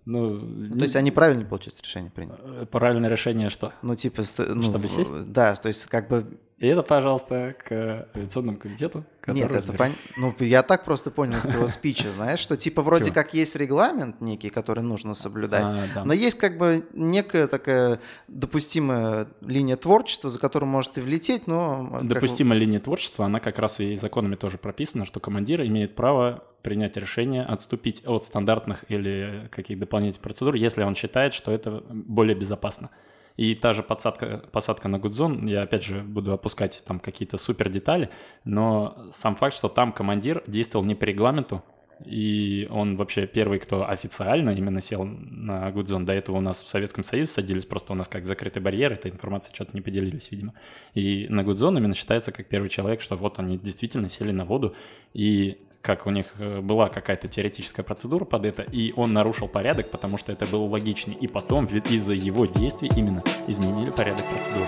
[0.05, 2.39] Ну, Ну, то есть они правильно, получается, решение приняли?
[2.63, 3.73] э, правильное решение что?
[3.83, 4.23] Ну, типа...
[4.39, 5.33] Ну, Чтобы сесть?
[5.33, 6.39] Да, то есть как бы...
[6.59, 9.93] И это, пожалуйста, к авиационному комитету, который Нет, это пон...
[10.17, 13.15] Ну, я так просто понял из твоего спича, знаешь, что типа вроде Чего?
[13.15, 16.05] как есть регламент некий, который нужно соблюдать, А, да.
[16.07, 21.91] но есть как бы некая такая допустимая линия творчества, за которую может и влететь, но...
[21.93, 26.43] как Допустимая линия творчества, она как раз и законами тоже прописана, что командир имеет право
[26.63, 32.35] принять решение отступить от стандартных или каких дополнительных процедур, если он считает, что это более
[32.35, 32.89] безопасно.
[33.37, 37.69] И та же подсадка, посадка на Гудзон, я опять же буду опускать там какие-то супер
[37.69, 38.11] детали,
[38.45, 41.63] но сам факт, что там командир действовал не по регламенту,
[42.05, 46.05] и он вообще первый, кто официально именно сел на Гудзон.
[46.05, 49.09] До этого у нас в Советском Союзе садились, просто у нас как закрытый барьер, эта
[49.09, 50.53] информация что-то не поделились, видимо.
[50.95, 54.75] И на Гудзон именно считается как первый человек, что вот они действительно сели на воду,
[55.15, 59.89] и как у них э, была какая-то теоретическая процедура под это, и он нарушил порядок,
[59.91, 61.17] потому что это было логичнее.
[61.17, 64.67] И потом из-за его действий именно изменили порядок процедуры.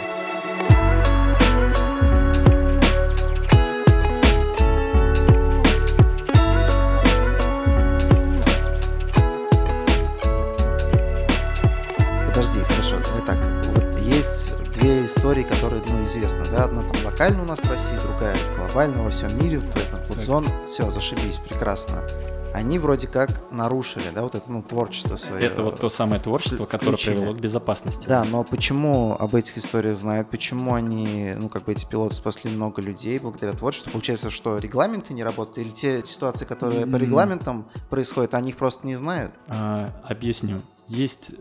[15.18, 16.64] Истории, которые, ну, известны, да?
[16.64, 19.58] Одна там локально у нас в России, другая глобально во всем мире.
[19.58, 22.04] Вот это Гудзон, все, зашибись, прекрасно.
[22.54, 25.44] Они вроде как нарушили, да, вот это, ну, творчество свое.
[25.44, 27.16] Это вот то самое творчество, которое включили.
[27.16, 28.06] привело к безопасности.
[28.06, 32.50] Да, но почему об этих историях знают, почему они, ну, как бы эти пилоты спасли
[32.52, 33.90] много людей благодаря творчеству?
[33.90, 35.58] Получается, что регламенты не работают?
[35.58, 36.96] Или те ситуации, которые по М.
[36.96, 39.32] регламентам происходят, они их просто не знают?
[39.48, 40.62] А, объясню.
[40.86, 41.32] Есть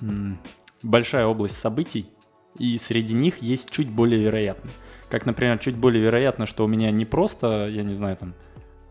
[0.00, 0.38] м,
[0.82, 2.10] большая область событий,
[2.58, 4.74] и среди них есть чуть более вероятные.
[5.10, 8.34] Как, например, чуть более вероятно, что у меня не просто, я не знаю, там,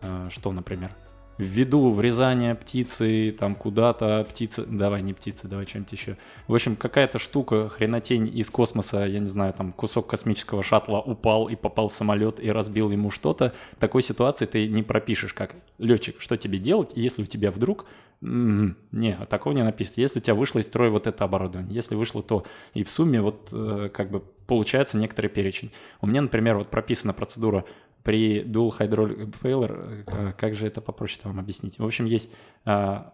[0.02, 0.90] а, что, например,
[1.38, 6.16] ввиду врезания птицы там куда-то, птица, давай не птица, давай что-нибудь еще.
[6.46, 11.48] В общем, какая-то штука, хренотень из космоса, я не знаю, там кусок космического шаттла упал
[11.48, 13.52] и попал в самолет и разбил ему что-то.
[13.78, 17.86] Такой ситуации ты не пропишешь, как летчик, что тебе делать, если у тебя вдруг
[18.20, 20.00] М, Не, а такого не написано.
[20.00, 23.20] Если у тебя вышло из строя вот это оборудование, если вышло то, и в сумме
[23.20, 25.70] вот э, как бы получается некоторый перечень.
[26.00, 27.64] У меня, например, вот прописана процедура
[28.02, 31.78] при dual hydraulic failure, э, как же это попроще вам объяснить?
[31.78, 32.30] В общем, есть
[32.64, 33.12] а,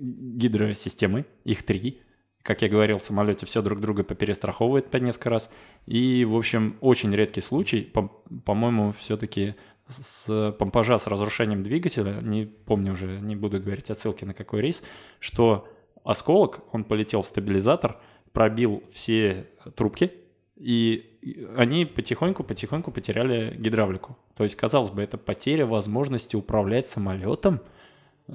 [0.00, 2.02] гидросистемы, их три,
[2.42, 5.50] Как я говорил, в самолете все друг друга поперестраховывает по несколько раз.
[5.86, 8.08] И, в общем, очень редкий случай, по-
[8.44, 9.54] по-моему, все-таки
[9.86, 14.82] с помпажа с разрушением двигателя, не помню уже, не буду говорить отсылки на какой рейс,
[15.20, 15.68] что
[16.04, 18.00] осколок, он полетел в стабилизатор,
[18.32, 20.12] пробил все трубки,
[20.56, 24.16] и они потихоньку-потихоньку потеряли гидравлику.
[24.36, 27.60] То есть, казалось бы, это потеря возможности управлять самолетом.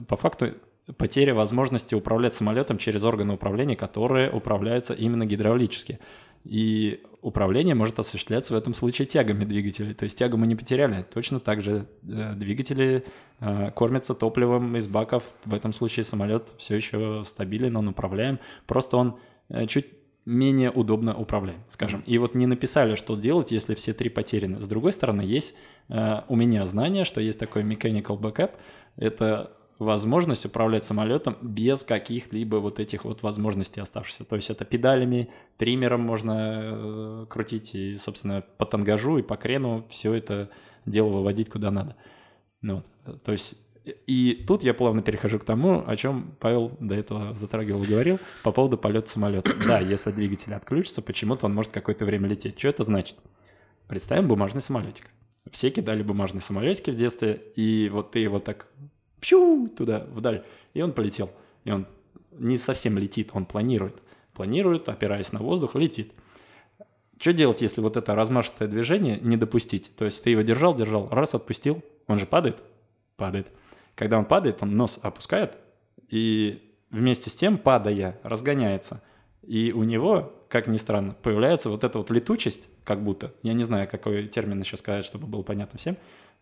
[0.07, 0.53] По факту
[0.97, 5.99] потеря возможности управлять самолетом через органы управления, которые управляются именно гидравлически.
[6.43, 9.93] И управление может осуществляться в этом случае тягами двигателей.
[9.93, 11.05] То есть тягу мы не потеряли.
[11.13, 13.05] Точно так же э, двигатели
[13.39, 15.23] э, кормятся топливом из баков.
[15.45, 18.39] В этом случае самолет все еще стабилен, он управляем.
[18.67, 22.03] Просто он э, чуть менее удобно управляем, скажем.
[22.05, 24.61] И вот не написали, что делать, если все три потеряны.
[24.61, 25.55] С другой стороны, есть
[25.87, 28.51] э, у меня знание, что есть такой mechanical backup.
[28.95, 34.25] Это возможность управлять самолетом без каких-либо вот этих вот возможностей оставшихся.
[34.25, 39.85] То есть это педалями, триммером можно э, крутить и, собственно, по тангажу и по крену
[39.89, 40.49] все это
[40.85, 41.95] дело выводить куда надо.
[42.61, 43.23] Ну, вот.
[43.23, 43.55] То есть
[44.07, 48.19] и тут я плавно перехожу к тому, о чем Павел до этого затрагивал и говорил,
[48.43, 49.53] по поводу полета самолета.
[49.65, 52.57] Да, если двигатель отключится, почему-то он может какое-то время лететь.
[52.57, 53.17] Что это значит?
[53.87, 55.05] Представим бумажный самолетик.
[55.51, 58.67] Все кидали бумажные самолетики в детстве, и вот ты его так
[59.19, 61.31] пшу туда, вдаль, и он полетел.
[61.63, 61.87] И он
[62.31, 64.01] не совсем летит, он планирует.
[64.33, 66.13] Планирует, опираясь на воздух, летит.
[67.19, 69.91] Что делать, если вот это размашистое движение не допустить?
[69.97, 72.63] То есть ты его держал, держал, раз отпустил, он же падает?
[73.17, 73.47] Падает.
[73.99, 75.57] Когда он падает, он нос опускает,
[76.09, 79.03] и вместе с тем, падая, разгоняется.
[79.43, 83.63] И у него, как ни странно, появляется вот эта вот летучесть, как будто, я не
[83.63, 85.97] знаю, какой термин еще сказать, чтобы было понятно всем,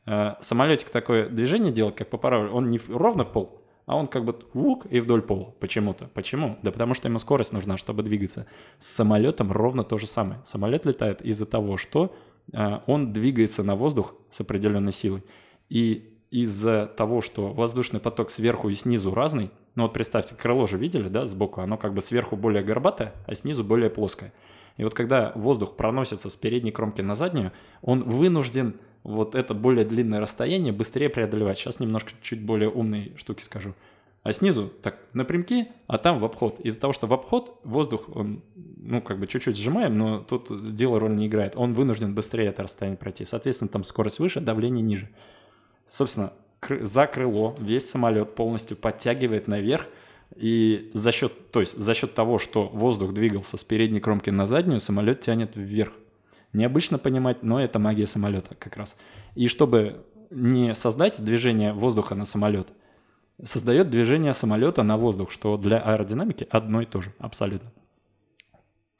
[0.08, 4.08] Э, самолетик такое движение делает, как по параболе, он не ровно в пол, а он
[4.08, 6.10] как бы ук и вдоль пола почему-то.
[6.14, 6.58] Почему?
[6.64, 8.48] Да потому что ему скорость нужна, чтобы двигаться.
[8.80, 10.40] С самолетом ровно то же самое.
[10.46, 12.16] Самолет летает из-за того, что
[12.54, 15.24] э, он двигается на воздух с определенной силой.
[15.70, 20.78] И из-за того, что воздушный поток сверху и снизу разный, ну вот представьте, крыло же
[20.78, 24.34] видели, да, сбоку, оно как бы сверху более горбатое, а снизу более плоское.
[24.78, 29.86] И вот когда воздух проносится с передней кромки на заднюю, он вынужден вот это более
[29.86, 31.58] длинное расстояние быстрее преодолевать.
[31.58, 33.74] Сейчас немножко чуть более умные штуки скажу.
[34.24, 36.60] А снизу так напрямки, а там в обход.
[36.60, 41.00] Из-за того, что в обход воздух, он, ну, как бы чуть-чуть сжимаем, но тут дело
[41.00, 41.56] роль не играет.
[41.56, 43.24] Он вынужден быстрее это расстояние пройти.
[43.24, 45.10] Соответственно, там скорость выше, давление ниже.
[45.88, 46.34] Собственно,
[46.82, 49.88] за крыло весь самолет полностью подтягивает наверх,
[50.36, 54.46] и за счет, то есть за счет того, что воздух двигался с передней кромки на
[54.46, 55.94] заднюю, самолет тянет вверх
[56.54, 58.96] необычно понимать, но это магия самолета как раз.
[59.36, 62.68] И чтобы не создать движение воздуха на самолет,
[63.42, 67.72] создает движение самолета на воздух, что для аэродинамики одно и то же, абсолютно.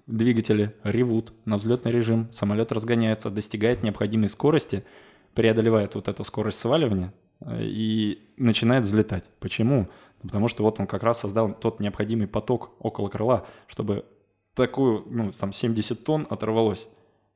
[0.06, 4.86] Двигатели ревут на взлетный режим, самолет разгоняется, достигает необходимой скорости,
[5.38, 9.24] преодолевает вот эту скорость сваливания э, и начинает взлетать.
[9.40, 9.88] Почему?
[10.24, 14.04] Потому что вот он как раз создал тот необходимый поток около крыла, чтобы
[14.56, 16.88] такую, ну, там 70 тонн оторвалось.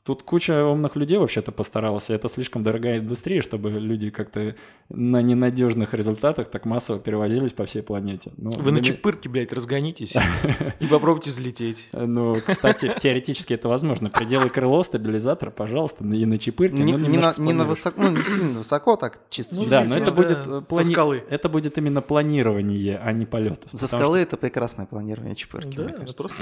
[0.03, 4.55] Тут куча умных людей вообще-то постаралась, и это слишком дорогая индустрия, чтобы люди как-то
[4.89, 8.31] на ненадежных результатах так массово перевозились по всей планете.
[8.37, 10.15] Ну, Вы на чепырке, блядь, разгонитесь
[10.79, 11.87] и попробуйте взлететь.
[11.93, 14.09] Ну, кстати, теоретически это возможно.
[14.09, 16.81] Пределы крыло, стабилизатор, пожалуйста, и на чепырке.
[16.81, 19.55] Не, не, на, не на высоко, ну, не сильно высоко, так чисто.
[19.55, 20.83] Ну, да, но это будет плани...
[20.83, 21.23] со скалы.
[21.29, 23.67] Это будет именно планирование, а не полет.
[23.71, 25.77] За скалы это прекрасное планирование чепырки.
[25.77, 26.41] Да, просто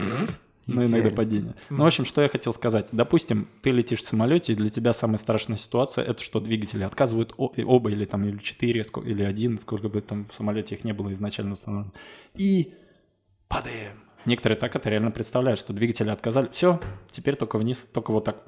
[0.75, 1.55] но иногда падение.
[1.69, 2.88] Ну, в общем, что я хотел сказать.
[2.91, 7.34] Допустим, ты летишь в самолете, и для тебя самая страшная ситуация это что двигатели отказывают
[7.38, 11.12] оба или там или четыре, или один, сколько бы там в самолете их не было
[11.12, 11.93] изначально установлено.
[12.36, 12.73] И
[13.47, 13.99] падаем.
[14.25, 16.49] Некоторые так это реально представляют, что двигатели отказали.
[16.51, 16.79] Все,
[17.10, 18.43] теперь только вниз, только вот так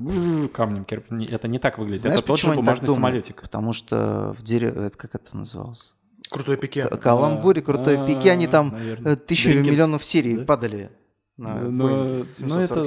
[0.54, 0.86] камнем.
[1.30, 2.02] Это не так выглядит.
[2.02, 3.42] Знаешь, это тот же бумажный самолетик.
[3.42, 5.96] Потому что в дереве, как это называлось?
[6.30, 6.88] Крутой пике.
[6.88, 10.92] Каламбуре, крутой пике, они там э, тысячу миллионов серий падали
[11.38, 12.84] на но, но это,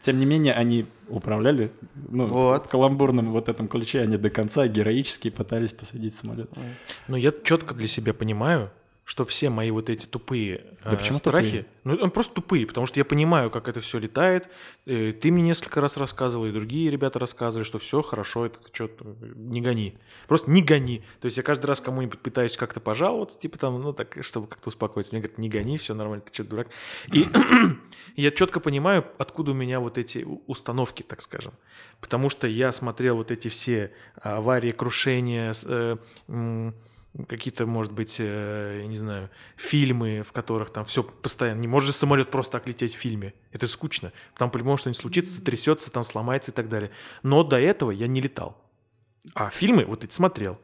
[0.00, 1.72] тем не менее, они управляли,
[2.08, 2.66] ну, вот.
[2.66, 6.50] в каламбурном вот этом ключе они до конца героически пытались посадить самолет.
[7.08, 8.70] Но я четко для себя понимаю,
[9.06, 11.66] что все мои вот эти тупые да э, почему страхи, тупые?
[11.84, 14.48] ну он просто тупые, потому что я понимаю, как это все летает.
[14.84, 18.90] Э, ты мне несколько раз рассказывал, и другие ребята рассказывали, что все хорошо, это что
[19.36, 21.04] не гони, просто не гони.
[21.20, 24.70] То есть я каждый раз кому-нибудь пытаюсь как-то пожаловаться, типа там, ну так, чтобы как-то
[24.70, 26.66] успокоиться, мне говорят, не гони, все нормально, ты что дурак.
[27.12, 27.28] И
[28.16, 31.52] я четко понимаю, откуда у меня вот эти установки, так скажем,
[32.00, 35.54] потому что я смотрел вот эти все аварии, крушения.
[35.64, 35.96] Э,
[37.28, 41.60] какие-то, может быть, э, я не знаю, фильмы, в которых там все постоянно.
[41.60, 43.34] Не может же самолет просто так лететь в фильме.
[43.52, 44.12] Это скучно.
[44.36, 46.90] Там по-любому что-нибудь случится, трясется, там сломается и так далее.
[47.22, 48.56] Но до этого я не летал.
[49.34, 50.58] А фильмы вот эти смотрел.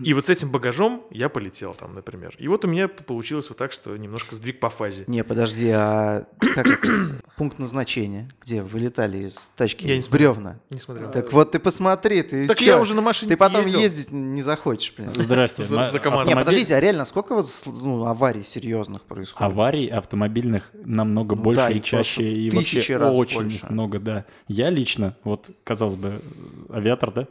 [0.00, 2.34] И вот с этим багажом я полетел там, например.
[2.38, 5.04] И вот у меня получилось вот так, что немножко сдвиг по фазе.
[5.06, 7.20] Не, подожди, а как это?
[7.36, 10.32] Пункт назначения, где вы летали из тачки Я не с смотрел.
[10.34, 10.58] бревна.
[10.70, 11.10] Не смотрел.
[11.10, 12.64] Так вот ты посмотри, ты Так чё?
[12.66, 13.80] я уже на машине Ты потом ездил.
[13.80, 15.10] ездить не захочешь, блин.
[15.12, 15.62] Здрасте.
[15.62, 16.28] За- за КамАЗом.
[16.28, 19.42] Не, подождите, а реально сколько вот ну, аварий серьезных происходит?
[19.42, 23.66] Аварий автомобильных намного Ну больше да, и и чаще, и тысячи вообще раз очень больше.
[23.68, 24.24] много, да.
[24.48, 26.22] Я лично, вот, казалось бы,
[26.70, 27.28] авиатор, да?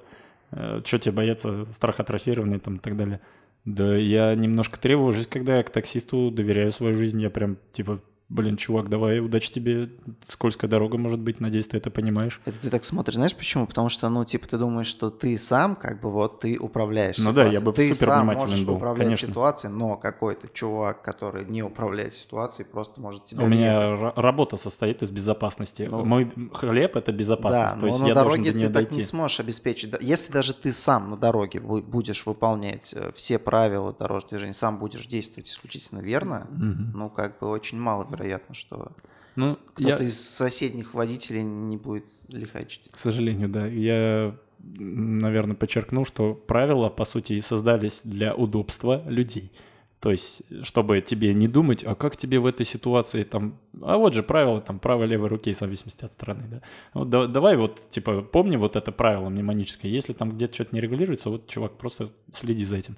[0.51, 3.21] Что тебе бояться, страх атрофированный там и так далее.
[3.63, 7.21] Да я немножко тревожусь, когда я к таксисту доверяю свою жизнь.
[7.21, 8.01] Я прям, типа,
[8.31, 9.89] блин, чувак, давай, удачи тебе.
[10.21, 12.41] Скользкая дорога может быть, надеюсь, ты это понимаешь.
[12.45, 13.67] Это ты так смотришь, знаешь почему?
[13.67, 17.33] Потому что, ну, типа, ты думаешь, что ты сам, как бы, вот, ты управляешь Ну
[17.33, 17.65] да, я ситуацией.
[17.65, 19.27] бы Ты супер сам внимателен можешь был, управлять конечно.
[19.27, 23.43] ситуацией, но какой-то чувак, который не управляет ситуацией, просто может тебя...
[23.43, 25.87] У меня ра- работа состоит из безопасности.
[25.89, 27.75] Ну, Мой хлеб— это безопасность.
[27.75, 28.95] Да, То есть но я на должен дороге до ты нее так дойти.
[28.97, 29.93] не сможешь обеспечить.
[29.99, 34.79] Если даже ты сам на дороге бу- будешь выполнять э, все правила дорожного движения, сам
[34.79, 36.91] будешь действовать исключительно верно, Мгм.
[36.95, 37.77] ну, как бы очень
[38.21, 38.91] маловероятно, что
[39.35, 42.89] Ну, кто-то я, из соседних водителей не будет лихачить.
[42.91, 43.65] К сожалению, да.
[43.67, 49.51] Я, наверное, подчеркну, что правила, по сути, и создались для удобства людей.
[49.99, 53.59] То есть, чтобы тебе не думать, а как тебе в этой ситуации там...
[53.81, 56.61] А вот же правило там правой-левой руки в зависимости от страны, да.
[56.95, 59.91] Вот да- давай вот, типа, помни вот это правило мнемоническое.
[59.91, 62.97] Если там где-то что-то не регулируется, вот, чувак, просто следи за этим.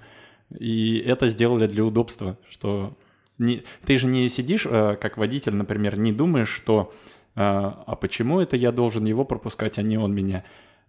[0.58, 2.96] И это сделали для удобства, что
[3.38, 6.92] не, ты же не сидишь, э, как водитель, например, не думаешь, что
[7.34, 10.44] э, а почему это я должен его пропускать, а не он меня?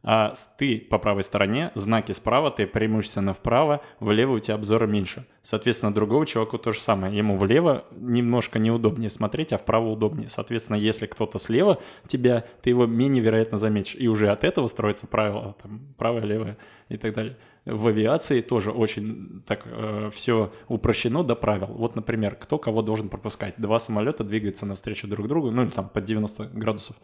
[0.07, 5.25] А ты по правой стороне, знаки справа, ты преимущественно вправо, влево у тебя обзора меньше.
[5.41, 7.17] Соответственно, другого человеку то же самое.
[7.17, 10.29] Ему влево немножко неудобнее смотреть, а вправо удобнее.
[10.29, 13.95] Соответственно, если кто-то слева тебя, ты его менее вероятно заметишь.
[13.97, 16.57] И уже от этого строится правило, там, правое, левое
[16.89, 17.35] и так далее.
[17.65, 19.67] В авиации тоже очень так
[20.13, 21.67] все упрощено до правил.
[21.67, 23.55] Вот, например, кто кого должен пропускать.
[23.57, 26.95] Два самолета двигаются навстречу друг другу, ну или там под 90 градусов.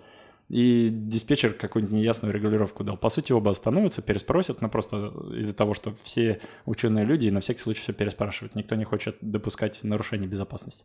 [0.50, 2.98] И диспетчер какую-нибудь неясную регулировку дал.
[2.98, 7.60] По сути, оба остановятся, переспросят, но просто из-за того, что все ученые люди на всякий
[7.60, 8.54] случай все переспрашивают.
[8.54, 10.84] Никто не хочет допускать нарушений безопасности.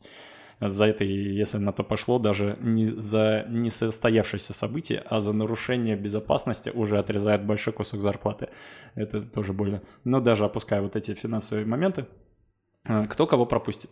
[0.61, 6.71] За это, если на то пошло, даже не за несостоявшееся событие, а за нарушение безопасности
[6.71, 8.49] уже отрезает большой кусок зарплаты.
[8.95, 9.83] Это тоже больно.
[10.05, 12.07] Но даже опуская вот эти финансовые моменты,
[12.85, 13.91] э, кто кого пропустит?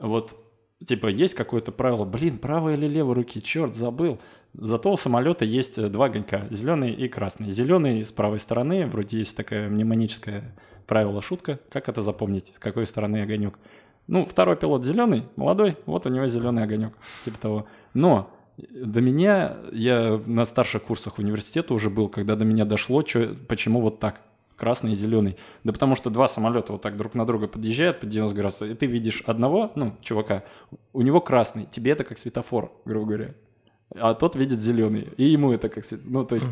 [0.00, 0.36] Вот
[0.84, 4.20] типа есть какое-то правило, блин, правой или левой руки, черт, забыл.
[4.54, 7.52] Зато у самолета есть два огонька, зеленый и красный.
[7.52, 10.56] Зеленый с правой стороны, вроде есть такая мнемоническое
[10.86, 13.58] правило, шутка, как это запомнить, с какой стороны огонек.
[14.06, 16.94] Ну, второй пилот зеленый, молодой, вот у него зеленый огонек,
[17.24, 17.66] типа того.
[17.92, 23.34] Но до меня, я на старших курсах университета уже был, когда до меня дошло, чё,
[23.48, 24.22] почему вот так,
[24.56, 25.36] красный и зеленый.
[25.64, 28.74] Да потому что два самолета вот так друг на друга подъезжают под 90 градусов, и
[28.74, 30.44] ты видишь одного, ну, чувака,
[30.92, 33.34] у него красный, тебе это как светофор, грубо говоря.
[33.94, 36.00] А тот видит зеленый, и ему это как свет...
[36.04, 36.48] Ну, то есть...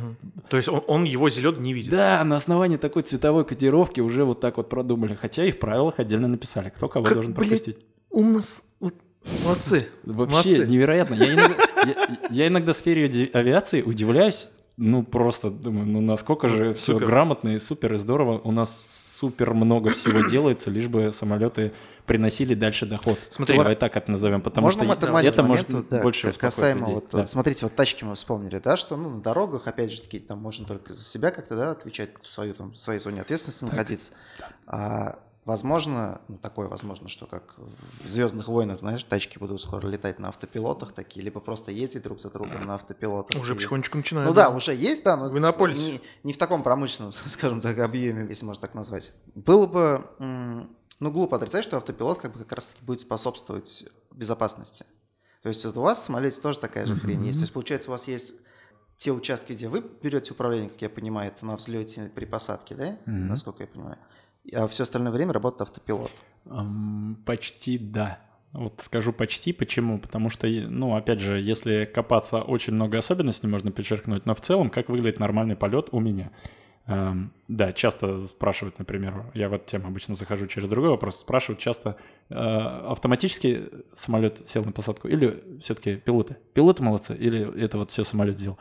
[0.48, 1.90] То есть он, он его зеленый не видит.
[1.90, 5.14] Да, на основании такой цветовой котировки уже вот так вот продумали.
[5.14, 7.78] Хотя и в правилах отдельно написали, кто кого Как, должен блядь, пропустить.
[8.10, 8.40] Умно.
[8.40, 8.94] с- вот
[9.42, 9.88] Молодцы.
[10.04, 10.66] Вообще Молодцы.
[10.68, 11.14] невероятно.
[11.14, 11.54] Я иногда,
[11.86, 16.94] я, я иногда в сфере ави- авиации удивляюсь, ну просто думаю, ну насколько же все
[16.94, 17.06] Супер.
[17.06, 18.40] грамотно и супер и здорово.
[18.42, 21.72] У нас супер много всего делается, лишь бы самолеты
[22.06, 23.18] приносили дальше доход.
[23.30, 26.32] Смотри, давай так это назовем, потому Можно что это, это, маленький может момент, да, больше
[26.32, 26.94] касаемо людей.
[26.96, 27.26] вот, Да.
[27.26, 30.66] смотрите, вот тачки мы вспомнили, да, что ну на дорогах опять же таки там можно
[30.66, 34.12] только за себя как-то да отвечать в свою там в своей зоне ответственности находиться.
[34.66, 37.54] А, возможно, ну такое возможно, что как
[38.02, 42.20] в Звездных войнах, знаешь, тачки будут скоро летать на автопилотах такие, либо просто ездить друг
[42.20, 43.40] за другом на автопилотах.
[43.40, 44.28] Уже И- потихонечку начинают.
[44.28, 45.92] Ну да, уже есть, да, но В Иннополисе.
[45.92, 49.12] не, не в таком промышленном, скажем так, объеме, если можно так назвать.
[49.34, 50.04] Было бы,
[51.00, 54.86] ну, глупо отрицать, что автопилот как бы как раз-таки будет способствовать безопасности.
[55.42, 57.38] То есть вот у вас в самолете тоже такая же хрень есть.
[57.38, 58.36] То есть получается у вас есть
[58.96, 62.96] те участки, где вы берете управление, как я понимаю, это на взлете при посадке, да,
[63.04, 63.98] насколько я понимаю.
[64.52, 66.12] А все остальное время работает автопилот.
[67.24, 68.20] Почти да.
[68.52, 69.98] Вот скажу почти, почему?
[69.98, 74.70] Потому что, ну, опять же, если копаться, очень много особенностей можно подчеркнуть, но в целом,
[74.70, 76.30] как выглядит нормальный полет у меня?
[76.86, 81.58] Эм, да, часто спрашивают, например, я в эту тему обычно захожу через другой вопрос, спрашивают
[81.58, 81.96] часто,
[82.28, 83.64] э, автоматически
[83.94, 86.36] самолет сел на посадку или все-таки пилоты?
[86.52, 88.58] Пилоты молодцы или это вот все самолет сделал?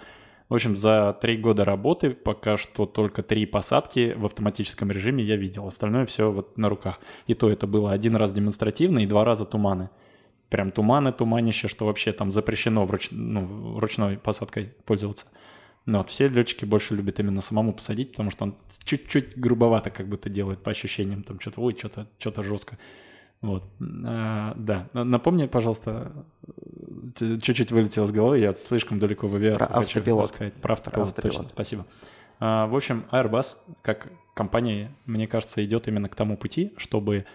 [0.54, 5.36] В общем, за три года работы пока что только три посадки в автоматическом режиме я
[5.36, 5.66] видел.
[5.66, 7.00] Остальное все вот на руках.
[7.26, 9.90] И то это было один раз демонстративно и два раза туманы.
[10.50, 13.08] Прям туманы, туманище, что вообще там запрещено вруч...
[13.10, 15.26] ну, ручной посадкой пользоваться.
[15.88, 20.08] Но вот все летчики больше любят именно самому посадить, потому что он чуть-чуть грубовато как
[20.08, 22.78] будто делает по ощущениям, там что-то, ой, что-то что жестко.
[23.44, 23.66] Вот,
[24.06, 24.88] а, да.
[24.94, 26.14] Напомни, пожалуйста,
[27.16, 29.66] чуть-чуть вылетело с головы, я слишком далеко в авиации.
[29.66, 30.30] Про автопилот.
[30.30, 30.54] Сказать.
[30.54, 31.38] Про автопилот, Про автопилот.
[31.38, 31.86] точно, спасибо.
[32.40, 37.26] А, в общем, Airbus, как компания, мне кажется, идет именно к тому пути, чтобы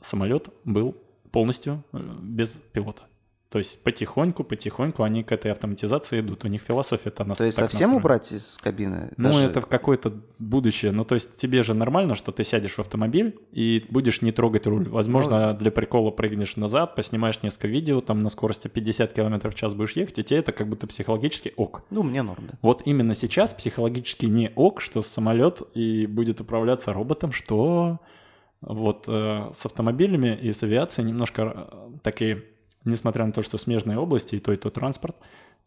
[0.00, 0.96] самолет был
[1.30, 3.02] полностью э, без пилота.
[3.50, 6.44] То есть потихоньку, потихоньку они к этой автоматизации идут.
[6.44, 7.38] У них философия-то нас.
[7.38, 7.96] То есть совсем настроена.
[7.96, 9.12] убрать из кабины?
[9.16, 9.46] Ну, Даже...
[9.46, 10.90] это в какое-то будущее.
[10.90, 14.66] Ну, то есть тебе же нормально, что ты сядешь в автомобиль и будешь не трогать
[14.66, 14.88] руль.
[14.88, 19.54] Возможно, ну, для прикола прыгнешь назад, поснимаешь несколько видео, там на скорости 50 км в
[19.54, 21.84] час будешь ехать, и тебе это как будто психологически ок.
[21.90, 22.58] Ну, мне норм, да.
[22.62, 28.00] Вот именно сейчас психологически не ок, что самолет и будет управляться роботом, что
[28.60, 32.42] вот э, с автомобилями и с авиацией немножко э, такие
[32.86, 35.16] несмотря на то, что смежные области, и то, и то транспорт,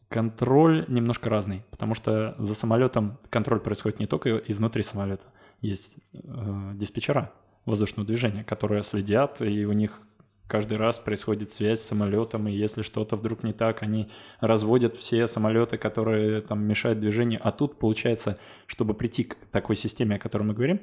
[0.07, 5.28] контроль немножко разный, потому что за самолетом контроль происходит не только изнутри самолета.
[5.61, 7.32] Есть э, диспетчера
[7.65, 10.01] воздушного движения, которые следят, и у них
[10.47, 14.09] каждый раз происходит связь с самолетом, и если что-то вдруг не так, они
[14.39, 17.39] разводят все самолеты, которые там мешают движению.
[17.43, 20.82] А тут, получается, чтобы прийти к такой системе, о которой мы говорим,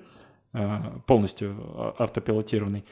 [0.53, 2.85] э, полностью а, автопилотированный,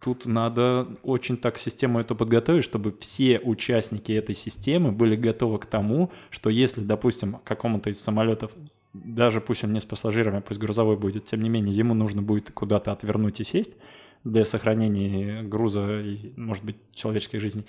[0.00, 5.66] тут надо очень так систему эту подготовить, чтобы все участники этой системы были готовы к
[5.66, 8.52] тому, что если, допустим, какому-то из самолетов,
[8.92, 12.22] даже пусть он не с пассажирами, а пусть грузовой будет, тем не менее, ему нужно
[12.22, 13.76] будет куда-то отвернуть и сесть
[14.24, 17.66] для сохранения груза и, может быть, человеческой жизни,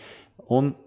[0.48, 0.78] он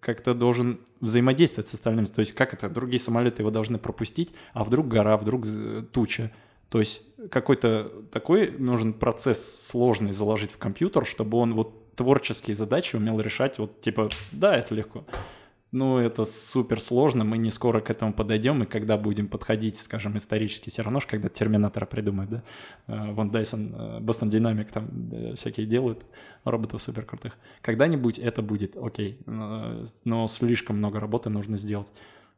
[0.00, 2.06] как-то должен взаимодействовать с остальными.
[2.06, 2.68] То есть как это?
[2.68, 5.46] Другие самолеты его должны пропустить, а вдруг гора, вдруг
[5.92, 6.32] туча.
[6.70, 12.96] То есть какой-то такой нужен процесс сложный заложить в компьютер, чтобы он вот творческие задачи
[12.96, 15.04] умел решать вот типа, да, это легко.
[15.70, 20.16] Ну, это супер сложно, мы не скоро к этому подойдем, и когда будем подходить, скажем,
[20.16, 22.42] исторически, все равно, когда Терминатора придумают, да,
[22.86, 24.88] э, Ван Дайсон, Бостон Динамик там
[25.36, 26.06] всякие делают,
[26.44, 27.36] роботов супер крутых.
[27.60, 31.88] Когда-нибудь это будет, окей, но слишком много работы нужно сделать.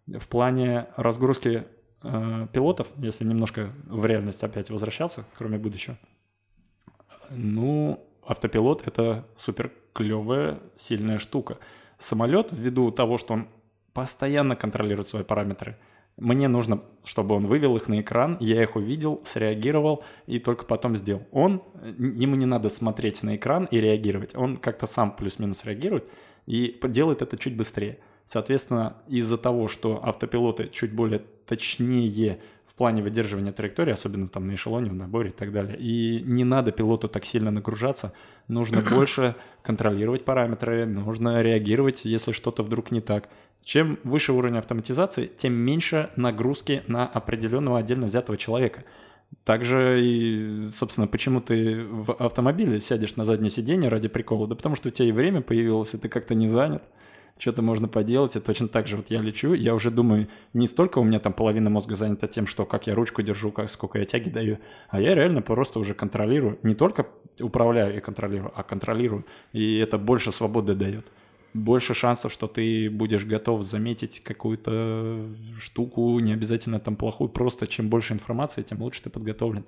[0.08, 1.66] В плане разгрузки
[2.02, 5.98] э, пилотов, если немножко в реальность опять возвращаться, кроме будущего,
[7.30, 11.58] ну, автопилот— это супер клевая, сильная штука.
[11.98, 13.48] Самолет, ввиду того, что он
[13.92, 15.76] постоянно контролирует свои параметры,
[16.20, 20.94] мне нужно, чтобы он вывел их на экран, я их увидел, среагировал и только потом
[20.94, 21.22] сделал.
[21.32, 21.62] Он,
[21.98, 24.36] ему не надо смотреть на экран и реагировать.
[24.36, 26.10] Он как-то сам плюс-минус реагирует
[26.46, 27.98] и делает это чуть быстрее.
[28.30, 34.54] Соответственно, из-за того, что автопилоты чуть более точнее в плане выдерживания траектории, особенно там на
[34.54, 38.12] эшелоне, в наборе и так далее, и не надо пилоту так сильно нагружаться,
[38.46, 43.28] нужно больше контролировать параметры, нужно реагировать, если что-то вдруг не так.
[43.64, 48.84] Чем выше уровень автоматизации, тем меньше нагрузки на определенного отдельно взятого человека.
[49.42, 54.46] Также и, собственно, почему ты в автомобиле сядешь на заднее сиденье ради прикола?
[54.46, 56.84] Да потому что у тебя и время появилось, и ты как-то не занят
[57.38, 60.98] что-то можно поделать, и точно так же вот я лечу, я уже думаю, не столько
[60.98, 64.04] у меня там половина мозга занята тем, что как я ручку держу, как сколько я
[64.04, 64.58] тяги даю,
[64.88, 67.06] а я реально просто уже контролирую, не только
[67.40, 71.06] управляю и контролирую, а контролирую, и это больше свободы дает.
[71.52, 75.26] Больше шансов, что ты будешь готов заметить какую-то
[75.58, 79.64] штуку, не обязательно там плохую, просто чем больше информации, тем лучше ты подготовлен.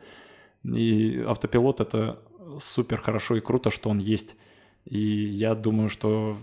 [0.62, 2.20] И автопилот это
[2.60, 4.36] супер хорошо и круто, что он есть.
[4.84, 6.38] И я думаю, что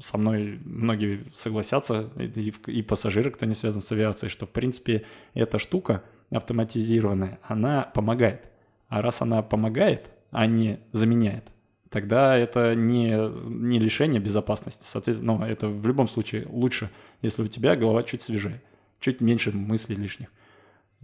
[0.00, 5.04] со мной многие согласятся, и, и пассажиры, кто не связан с авиацией, что, в принципе,
[5.34, 8.48] эта штука автоматизированная, она помогает.
[8.88, 11.44] А раз она помогает, а не заменяет,
[11.90, 13.14] тогда это не,
[13.48, 14.84] не лишение безопасности.
[14.86, 16.90] Соответственно, ну, это в любом случае лучше,
[17.20, 18.62] если у тебя голова чуть свежее,
[19.00, 20.28] чуть меньше мыслей лишних.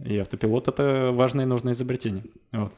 [0.03, 2.23] И автопилот— это важное и нужное изобретение.
[2.51, 2.73] Вот.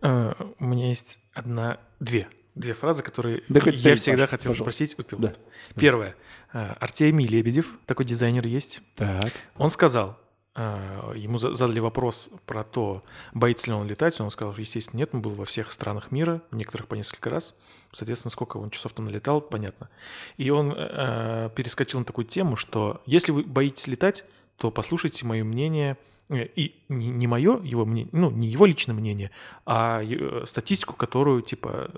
[0.00, 4.62] А, у меня есть одна, две две фразы, которые да я всегда Паш, хотел пожалуйста.
[4.62, 5.34] спросить у пилота.
[5.74, 5.80] Да.
[5.80, 6.16] Первое.
[6.52, 8.80] А, Артемий Лебедев, такой дизайнер есть.
[8.94, 9.32] Так.
[9.56, 10.18] Он сказал,
[10.54, 14.20] а, ему задали вопрос про то, боится ли он летать.
[14.20, 17.54] Он сказал, что, естественно, нет, он был во всех странах мира, некоторых по несколько раз.
[17.92, 19.88] Соответственно, сколько он часов там налетал, понятно.
[20.36, 24.24] И он э, перескочил на такую тему, что если вы боитесь летать,
[24.56, 28.94] то послушайте мое мнение– Э, и не, не мое его мнение, ну, не его личное
[28.94, 29.30] мнение,
[29.66, 31.90] а э, статистику, которую, типа,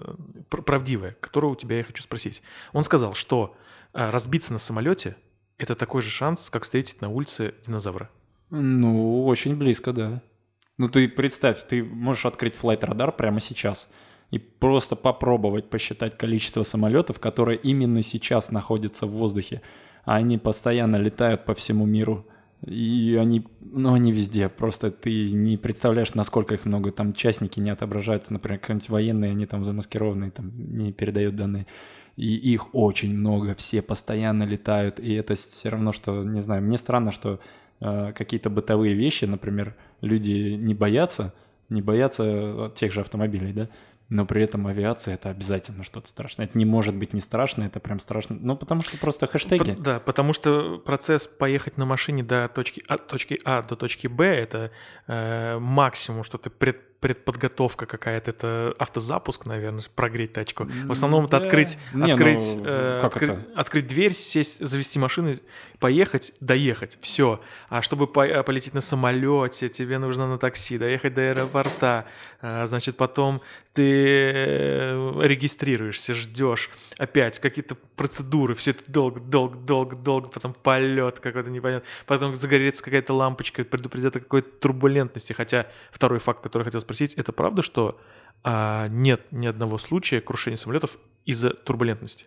[0.48, 2.42] правдивая, которую у тебя я хочу спросить.
[2.72, 3.56] Он сказал, что
[3.92, 5.16] разбиться на самолете
[5.58, 8.10] это такой же шанс, как встретить на улице динозавра.
[8.50, 10.22] Ну, очень близко, да.
[10.78, 13.88] Ну, ты представь, ты можешь открыть Radar прямо сейчас
[14.30, 19.62] и просто попробовать посчитать количество самолетов, которые именно сейчас находятся в воздухе.
[20.04, 22.26] А они постоянно летают по всему миру.
[22.66, 24.48] И они, ну, они везде.
[24.48, 26.90] Просто ты не представляешь, насколько их много.
[26.90, 28.32] Там частники не отображаются.
[28.32, 31.66] Например, какие-нибудь военные, они там замаскированные, там не передают данные.
[32.16, 34.98] И их очень много, все постоянно летают.
[34.98, 37.40] И это все равно, что, не знаю, мне странно, что
[37.80, 41.34] э, какие-то бытовые вещи, например, люди не боятся,
[41.68, 43.68] не боятся тех же автомобилей, да,
[44.08, 46.46] но при этом авиация это обязательно что-то страшное.
[46.46, 48.36] Это не может быть не страшно, это прям страшно.
[48.38, 49.74] Ну, потому что просто хэштеги.
[49.74, 54.06] П- да, потому что процесс поехать на машине до точки А, точки а до точки
[54.06, 54.70] Б это
[55.08, 60.64] э, максимум, что ты пред, предподготовка какая-то, это автозапуск, наверное, прогреть тачку.
[60.64, 63.46] В основном это открыть, Не, открыть, ну, э, как откры- это?
[63.54, 65.36] открыть дверь, сесть, завести машину,
[65.78, 67.40] поехать, доехать, все.
[67.68, 72.06] А чтобы по- э, полететь на самолете, тебе нужно на такси доехать до аэропорта,
[72.42, 73.40] А, значит, потом
[73.72, 81.18] ты э, регистрируешься, ждешь, опять какие-то процедуры, все это долго, долго, долго, долго, потом полет
[81.18, 85.32] какой-то непонятный, потом загорится какая-то лампочка, предупредит о какой-то турбулентности.
[85.32, 87.98] Хотя второй факт, который хотел спросить, это правда, что
[88.44, 92.26] а, нет ни одного случая крушения самолетов из-за турбулентности?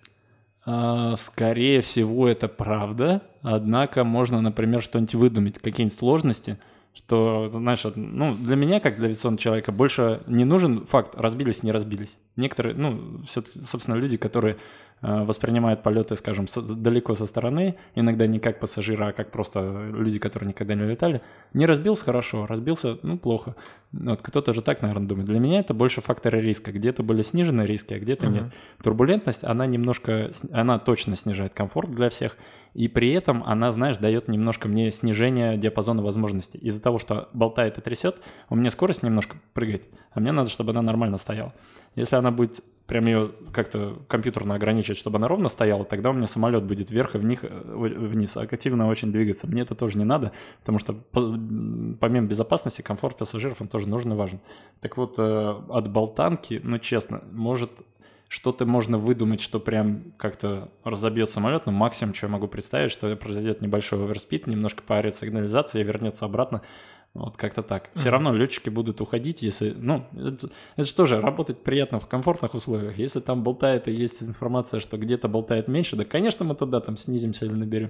[0.66, 3.22] А, Скорее всего, это правда.
[3.42, 6.58] Однако можно, например, что-нибудь выдумать, какие-нибудь сложности,
[6.94, 11.72] что, знаешь, ну, для меня, как для авиационного человека, больше не нужен факт, разбились, не
[11.72, 12.18] разбились.
[12.36, 14.58] Некоторые, ну, все, собственно, люди, которые
[15.02, 20.20] воспринимают полеты, скажем, со- далеко со стороны, иногда не как пассажира, а как просто люди,
[20.20, 21.22] которые никогда не летали,
[21.54, 23.56] не разбился хорошо, разбился, ну, плохо.
[23.92, 25.28] Вот кто-то же так, наверное, думает.
[25.28, 26.72] Для меня это больше факторы риска.
[26.72, 28.44] Где-то были снижены риски, а где-то нет.
[28.84, 32.38] Турбулентность, она немножко, она точно снижает комфорт для всех,
[32.74, 36.58] и при этом она, знаешь, дает немножко мне снижение диапазона возможностей.
[36.60, 40.72] Из-за того, что болтает и трясет, у меня скорость немножко прыгает, а мне надо, чтобы
[40.72, 41.54] она нормально стояла.
[41.96, 46.26] Если она будет прям ее как-то компьютерно ограничить, чтобы она ровно стояла, тогда у меня
[46.26, 49.46] самолет будет вверх и вниз, вниз активно очень двигаться.
[49.48, 51.30] Мне это тоже не надо, потому что по-
[52.00, 54.40] помимо безопасности, комфорт пассажиров, он тоже нужен и важен.
[54.82, 57.72] Так вот, э, от болтанки, ну честно, может
[58.30, 63.14] что-то можно выдумать, что прям как-то разобьет самолет, но максимум, что я могу представить, что
[63.16, 66.62] произойдет небольшой оверспид, немножко поорет сигнализация вернется обратно.
[67.24, 67.90] Вот как-то так.
[67.96, 69.72] Все равно летчики будут уходить, если...
[69.72, 72.98] Ну, это, это же тоже работать приятно в комфортных условиях.
[72.98, 76.98] Если там болтает и есть информация, что где-то болтает меньше, да, конечно, мы туда там
[76.98, 77.90] снизимся или наберем.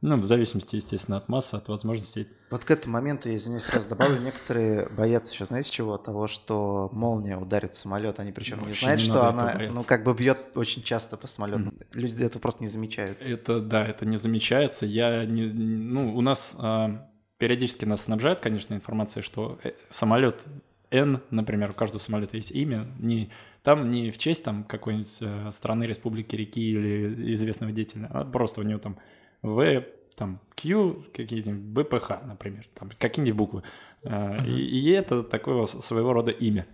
[0.00, 2.28] Ну, в зависимости, естественно, от массы, от возможностей.
[2.50, 5.96] Вот к этому моменту, я извиняюсь, сразу добавлю, некоторые боятся сейчас, знаете чего?
[5.96, 9.74] Того, что молния ударит в самолет, они причем не Вообще знают, не что она, бояться.
[9.74, 11.72] ну, как бы бьет очень часто по самолету.
[11.94, 13.18] Люди этого просто не замечают.
[13.22, 14.84] Это, да, это не замечается.
[14.84, 17.08] Я не, ну, у нас а,
[17.44, 20.46] периодически нас снабжают, конечно, информацией, что э, самолет
[20.90, 23.28] N, например, у каждого самолета есть имя, не
[23.62, 28.62] там не в честь там какой-нибудь э, страны, республики, реки или известного деятеля, а просто
[28.62, 28.96] у него там
[29.42, 29.84] В,
[30.16, 33.62] там Q, какие-нибудь БПХ, например, там какие-нибудь буквы.
[34.04, 36.66] Э, и, и это такое своего рода имя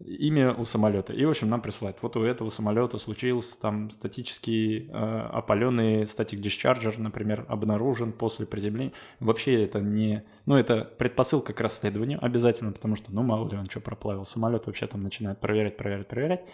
[0.00, 1.12] имя у самолета.
[1.12, 1.98] И, в общем, нам присылают.
[2.02, 8.92] Вот у этого самолета случился там статический э, опаленный статик дисчарджер, например, обнаружен после приземления.
[9.20, 10.24] Вообще это не...
[10.46, 14.24] Ну, это предпосылка к расследованию обязательно, потому что, ну, мало ли он что проплавил.
[14.24, 16.44] Самолет вообще там начинает проверять, проверять, проверять.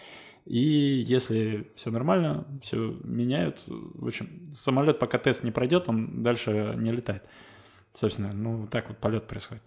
[0.45, 3.63] И если все нормально, все меняют.
[3.67, 7.23] В общем, самолет, пока тест не пройдет, он дальше не летает.
[7.93, 9.63] Собственно, ну так вот полет происходит.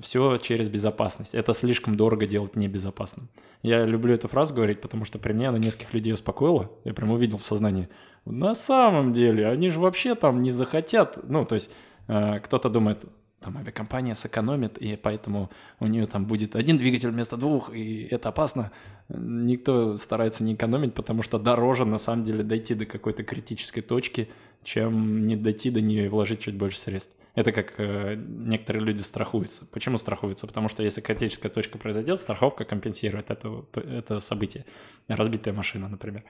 [0.00, 1.34] Все через безопасность.
[1.34, 3.28] Это слишком дорого делать небезопасным.
[3.62, 6.70] Я люблю эту фразу говорить, потому что при мне она нескольких людей успокоила.
[6.84, 7.88] Я прям увидел в сознании.
[8.24, 11.18] На самом деле, они же вообще там не захотят.
[11.28, 11.70] Ну, то есть
[12.08, 13.04] э, кто-то думает,
[13.40, 18.30] там авиакомпания сэкономит, и поэтому у нее там будет один двигатель вместо двух, и это
[18.30, 18.72] опасно.
[19.08, 24.28] Никто старается не экономить, потому что дороже на самом деле дойти до какой-то критической точки,
[24.66, 27.14] чем не дойти до нее и вложить чуть больше средств.
[27.36, 29.64] Это как э, некоторые люди страхуются.
[29.66, 30.46] Почему страхуются?
[30.46, 34.64] Потому что если критическая точка произойдет, страховка компенсирует это, это событие.
[35.06, 36.24] Разбитая машина, например.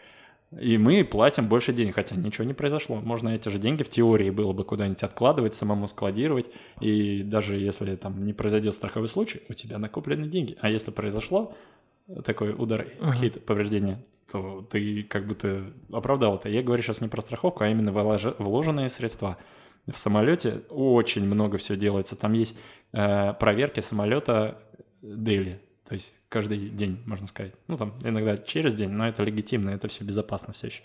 [0.61, 2.97] И мы платим больше денег, хотя ничего не произошло.
[2.97, 6.51] Можно эти же деньги в теории было бы куда-нибудь откладывать, самому складировать.
[6.81, 10.59] И даже если там не произойдет страховой случай, у тебя накоплены деньги.
[10.61, 11.55] А если произошло
[12.25, 13.13] такой удар, Ага.
[13.13, 16.49] какие-то повреждения, то ты как будто оправдал это.
[16.49, 19.37] Я говорю сейчас не про страховку, а именно вложенные средства.
[19.87, 22.17] В самолете очень много всего делается.
[22.17, 22.59] Там есть
[22.93, 24.59] э, проверки самолета
[25.01, 27.55] daily, то есть каждый день, можно сказать.
[27.69, 30.83] Ну, там иногда через день, но это легитимно, это все безопасно все еще.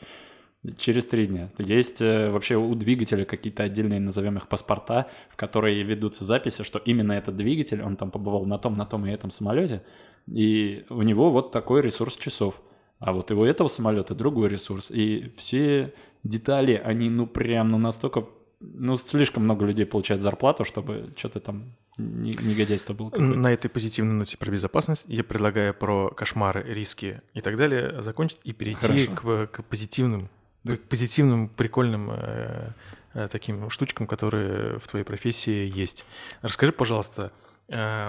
[0.77, 1.49] Через три дня.
[1.57, 6.77] Есть э, вообще у двигателя какие-то отдельные, назовем их, паспорта, в которые ведутся записи, что
[6.77, 9.81] именно этот двигатель, он там побывал на том, на том и этом самолете,
[10.27, 12.61] и у него вот такой ресурс часов.
[13.01, 14.91] А вот у этого самолета другой ресурс.
[14.91, 15.93] И все
[16.23, 18.27] детали, они ну прям ну настолько
[18.59, 23.09] ну, слишком много людей получает зарплату, чтобы что-то там негодяйство было.
[23.09, 23.35] Какое-то.
[23.35, 28.39] На этой позитивной ноте про безопасность я предлагаю про кошмары, риски и так далее закончить
[28.43, 30.29] и перейти к, к позитивным,
[30.63, 30.77] да.
[30.77, 32.73] к позитивным, прикольным э,
[33.15, 36.05] э, таким штучкам, которые в твоей профессии есть.
[36.43, 37.31] Расскажи, пожалуйста,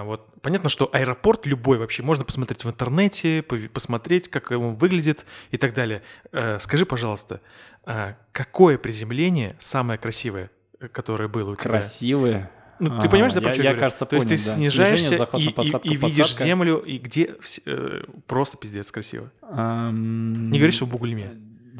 [0.03, 5.57] вот понятно, что аэропорт любой вообще можно посмотреть в интернете, посмотреть, как он выглядит и
[5.57, 6.03] так далее.
[6.31, 7.41] Э, скажи, пожалуйста,
[7.85, 10.51] э, какое приземление самое красивое,
[10.91, 11.71] которое было у тебя?
[11.71, 12.51] Красивое?
[12.79, 14.55] Ну, ты понимаешь, за я, я, кажется, То понял, есть ты да.
[14.55, 16.43] снижаешься Снижение, заход и, на посадку, и, и видишь посадка.
[16.43, 17.35] землю, и где
[17.65, 19.31] э, просто пиздец красиво.
[19.41, 21.31] Ам, Не говоришь, что в Бугульме.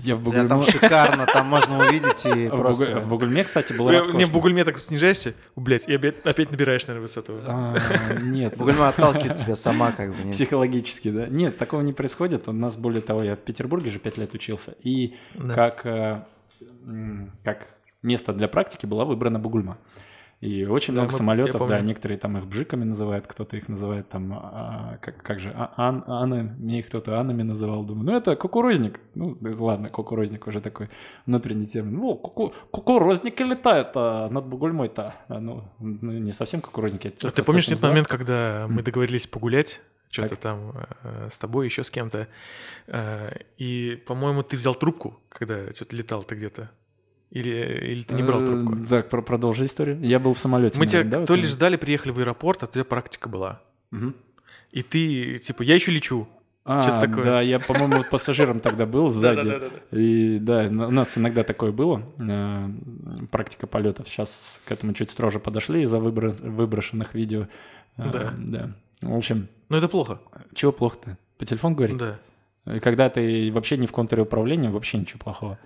[0.02, 0.48] Я в Да, Бугульме...
[0.48, 3.00] там шикарно, там можно увидеть и просто...
[3.00, 4.26] в Бугульме, кстати, было Не, роскошно.
[4.26, 7.34] в Бугульме так снижаешься, блядь, и опять, набираешь, наверное, высоту.
[7.46, 7.76] А,
[8.22, 10.32] Нет, Бугульма отталкивает тебя сама как бы.
[10.32, 11.28] Психологически, да.
[11.28, 12.48] Нет, такого не происходит.
[12.48, 14.76] У нас, более того, я в Петербурге же пять лет учился.
[14.82, 15.16] И
[15.54, 16.26] как, э,
[17.44, 17.68] как
[18.02, 19.78] место для практики была выбрана Бугульма.
[20.44, 24.10] И очень Да, много мы- самолетов, да, некоторые там их бжиками называют, кто-то их называет
[24.10, 28.18] там, а, как, как же, а, ан, аны, мне их кто-то анами называл, думаю, ну
[28.18, 29.00] это кукурузник.
[29.16, 30.90] Ну да ладно, кукурузник уже такой
[31.26, 31.94] внутренний термин.
[31.94, 35.14] Ну, куку- кукурузники летают а над Бугульмой-то.
[35.30, 37.08] А, ну, ну, не совсем кукурузники.
[37.08, 39.80] это А ты помнишь тот момент, когда мы договорились погулять,
[40.10, 40.74] что-то там
[41.04, 42.28] э, с тобой, еще с кем-то,
[42.88, 46.70] э, и, по-моему, ты взял трубку, когда что-то летал ты где-то?
[47.34, 47.50] Или,
[47.94, 48.86] или ты не брал Э, трубку?
[48.88, 50.00] Так, про- продолжи историю.
[50.02, 50.78] Я был в самолете.
[50.78, 53.60] Мы тебя да, то ли ждали, приехали в аэропорт, а у тебя практика была.
[54.72, 56.28] И ты, типа, я еще лечу.
[56.66, 57.24] А, Чё-то такое.
[57.26, 59.36] да, я, по-моему, пассажиром тогда был сзади.
[59.42, 59.98] Да-да-да-да.
[60.00, 62.70] И да, у нас иногда такое было, э,
[63.32, 64.08] практика полетов.
[64.08, 67.48] Сейчас к этому чуть строже подошли из-за выбро- выброшенных видео.
[67.98, 68.34] Э, Да.
[68.38, 68.70] Да.
[69.02, 70.20] В общем, Но это плохо.
[70.56, 71.18] чего плохо-то?
[71.38, 71.98] По телефону говорить?
[71.98, 72.20] Да.
[72.80, 75.60] Когда ты вообще не в контуре управления, вообще ничего плохого.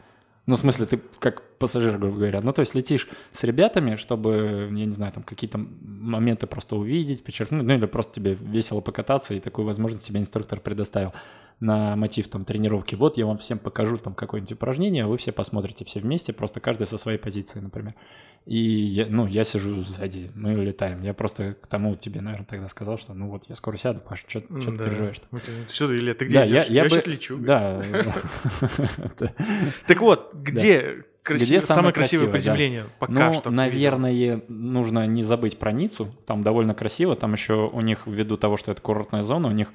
[0.48, 2.42] Ну, в смысле, ты как пассажир, грубо говоря.
[2.42, 7.24] Ну, то есть летишь с ребятами, чтобы, я не знаю, там какие-то моменты просто увидеть,
[7.24, 11.14] подчеркнуть, ну, или просто тебе весело покататься, и такую возможность тебе инструктор предоставил
[11.60, 12.96] на мотив там тренировки.
[12.96, 16.86] Вот я вам всем покажу там какое-нибудь упражнение, вы все посмотрите все вместе, просто каждый
[16.88, 17.96] со своей позиции, например.
[18.46, 21.02] И я, ну, я сижу сзади, мы летаем.
[21.02, 24.24] Я просто к тому тебе, наверное, тогда сказал, что ну вот я скоро сяду, Паша,
[24.28, 24.86] что ты Да.
[24.86, 25.28] переживаешь-то?
[25.32, 26.70] Вот, Что ты, Илья, ты где Да, я, идёшь?
[26.70, 27.12] я бы...
[27.12, 27.38] лечу.
[27.40, 27.82] Да.
[29.88, 32.32] Так вот, где, краси- Где самое, самое красивое красивое, да.
[32.32, 32.86] приземление?
[33.00, 33.50] Пока ну, что.
[33.50, 36.16] наверное, нужно не забыть про Ниццу.
[36.26, 37.16] Там довольно красиво.
[37.16, 39.70] Там еще у них, ввиду того, что это курортная зона, у них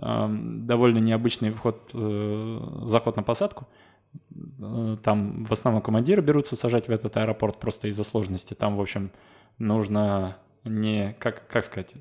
[0.00, 3.66] довольно необычный вход, э, заход на посадку.
[4.60, 8.54] Э, Там в основном командиры берутся сажать в этот аэропорт просто из-за сложности.
[8.54, 9.10] Там, в общем,
[9.58, 11.94] нужно не, как, как сказать,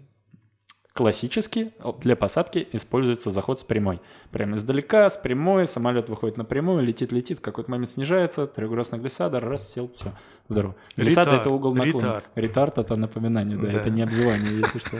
[0.93, 4.01] классически для посадки используется заход с прямой.
[4.31, 8.99] Прямо издалека, с прямой, самолет выходит на прямую, летит, летит, в какой-то момент снижается, трехградусная
[8.99, 10.11] глиссада, раз, сел, все,
[10.49, 10.75] здорово.
[10.95, 12.05] Глиссада— это угол наклона.
[12.07, 12.25] ретард.
[12.35, 13.79] Ретард— это напоминание, да, Да.
[13.79, 14.97] это не обзывание, если что.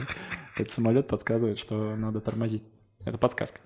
[0.54, 2.62] Этот самолет подсказывает, что надо тормозить.
[3.08, 3.60] Это подсказка.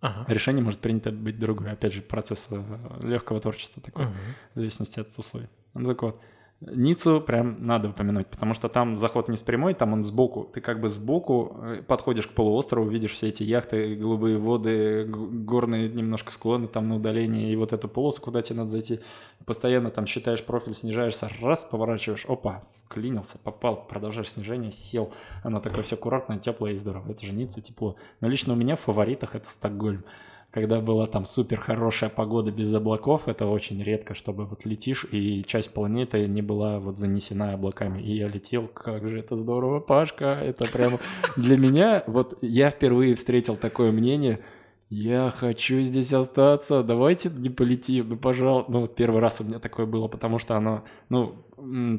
[0.00, 0.24] Ага.
[0.32, 1.72] Решение может принято быть другое.
[1.72, 2.62] Опять же, процесс э,
[3.02, 4.14] легкого творчества такой Мгм.
[4.54, 5.48] в зависимости от условий.
[5.74, 6.20] Ну так вот,
[6.60, 10.44] Ниццу прям надо упомянуть, потому что там заход не с прямой, там он сбоку.
[10.52, 15.88] Ты как бы сбоку э, подходишь к полуострову, видишь все эти яхты, голубые воды, горные
[15.88, 19.00] немножко склоны там на удалении, и вот эту полосу, куда тебе надо зайти.
[19.46, 25.14] Постоянно там считаешь профиль, снижаешься, раз, поворачиваешь, опа, вклинился, попал, продолжаешь снижение, сел.
[25.42, 27.10] Оно такое все аккуратное, теплое и здорово.
[27.10, 27.96] Это же Ницца, тепло.
[28.20, 30.04] Но лично у меня в фаворитах это Стокгольм
[30.50, 35.44] когда была там супер хорошая погода без облаков, это очень редко, чтобы вот летишь, и
[35.44, 38.00] часть планеты не была вот занесена облаками.
[38.00, 40.98] И я летел, как же это здорово, Пашка, это прямо
[41.36, 44.40] для меня, вот я впервые встретил такое мнение,
[44.90, 48.72] я хочу здесь остаться, давайте не полетим, ну, пожалуйста.
[48.72, 51.36] Ну, вот первый раз у меня такое было, потому что оно, ну,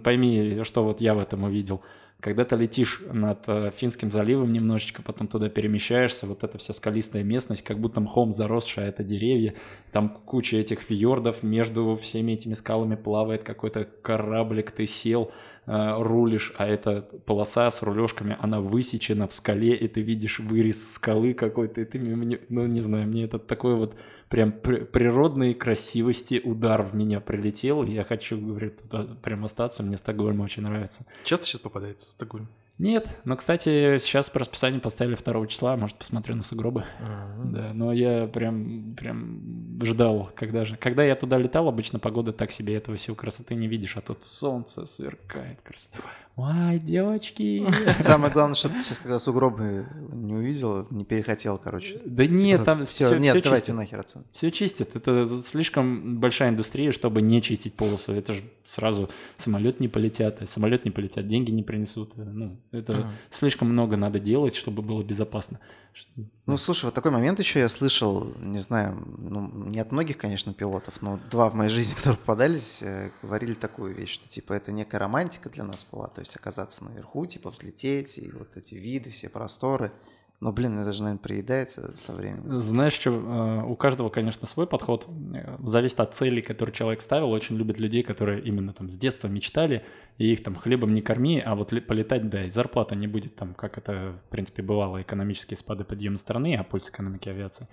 [0.04, 1.82] пойми, что вот я в этом увидел.
[2.22, 7.24] Когда ты летишь над э, Финским заливом немножечко, потом туда перемещаешься, вот эта вся скалистая
[7.24, 9.56] местность, как будто мхом заросшая, это деревья,
[9.92, 15.32] там куча этих фьордов, между всеми этими скалами плавает какой-то кораблик, ты сел,
[15.66, 20.94] э, рулишь, а эта полоса с рулежками, она высечена в скале, и ты видишь вырез
[20.94, 22.00] скалы какой-то, и ты,
[22.50, 23.96] ну, не знаю, мне это такой вот
[24.32, 29.98] прям при- природной красивости удар в меня прилетел, я хочу, говорит, туда прям остаться, мне
[29.98, 31.06] Стокгольм очень нравится.
[31.26, 32.48] Часто сейчас попадается Стокгольм?
[32.78, 36.84] Нет, но, кстати, сейчас по расписанию поставили 2 числа, может, посмотрю на сугробы.
[37.44, 40.78] Да, но я прям, прям ждал, когда же.
[40.78, 44.24] Когда я туда летал, обычно погода так себе, этого всего красоты не видишь, а тут
[44.24, 46.06] солнце сверкает красиво.
[46.38, 47.62] Ой, девочки.
[48.02, 52.00] Самое главное, что ты сейчас, когда сугробы не увидел, не перехотел, короче.
[52.06, 53.76] Да нет, там все, все, нет, все давайте чистят.
[53.76, 54.26] нахер отсюда.
[54.32, 54.96] Все чистят.
[54.96, 58.14] Это слишком большая индустрия, чтобы не чистить полосу.
[58.14, 62.14] Это же сразу самолет не полетят, а самолет не полетят, деньги не принесут.
[62.16, 63.12] Ну, это Ага.
[63.30, 65.60] слишком много надо делать, чтобы было безопасно.
[66.46, 70.54] Ну, слушай, вот такой момент еще я слышал, не знаю, ну, не от многих, конечно,
[70.54, 74.72] пилотов, но два в моей жизни, которые попадались, э, говорили такую вещь, что, типа, это
[74.72, 79.12] некая романтика для нас была, то есть оказаться наверху, типа, взлететь, и вот эти виды,
[79.12, 79.92] все просторы.
[80.42, 82.60] Но, блин, это же, наверное, приедается со временем.
[82.60, 85.08] Знаешь, что э, у каждого, конечно, свой подход.
[85.36, 87.30] Э, Зависит от целей, которые человек ставил.
[87.30, 89.86] Очень любят людей, которые именно там с детства мечтали,
[90.18, 93.54] и их там хлебом не корми, а вот полетать, да, и зарплата не будет там,
[93.54, 97.68] как это, в принципе, бывало, экономические спады подъема страны, а пульс экономики авиации.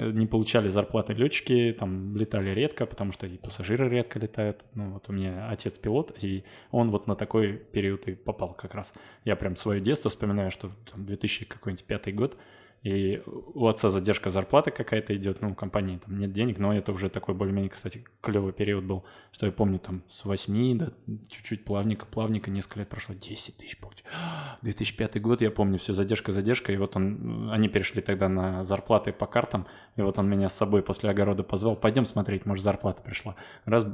[0.00, 4.64] Э, Не получали зарплаты летчики, там летали редко, потому что и пассажиры редко летают.
[4.74, 8.74] Ну вот у меня отец пилот, и он вот на такой период и попал как
[8.74, 8.94] раз.
[9.24, 12.38] Я прям свое детство вспоминаю, что там 2000 какой-нибудь пятый год,
[12.82, 17.10] и у отца задержка зарплаты какая-то идет, ну, компании там нет денег, но это уже
[17.10, 20.94] такой более-менее, кстати, клевый период был, что я помню там с 8 до
[21.28, 24.06] чуть-чуть плавненько, плавненько, несколько лет прошло, 10 тысяч получил.
[24.62, 29.12] 2005 год, я помню, все задержка, задержка, и вот он, они перешли тогда на зарплаты
[29.12, 29.66] по картам,
[29.96, 33.36] и вот он меня с собой после огорода позвал, пойдем смотреть, может, зарплата пришла.
[33.66, 33.84] Раз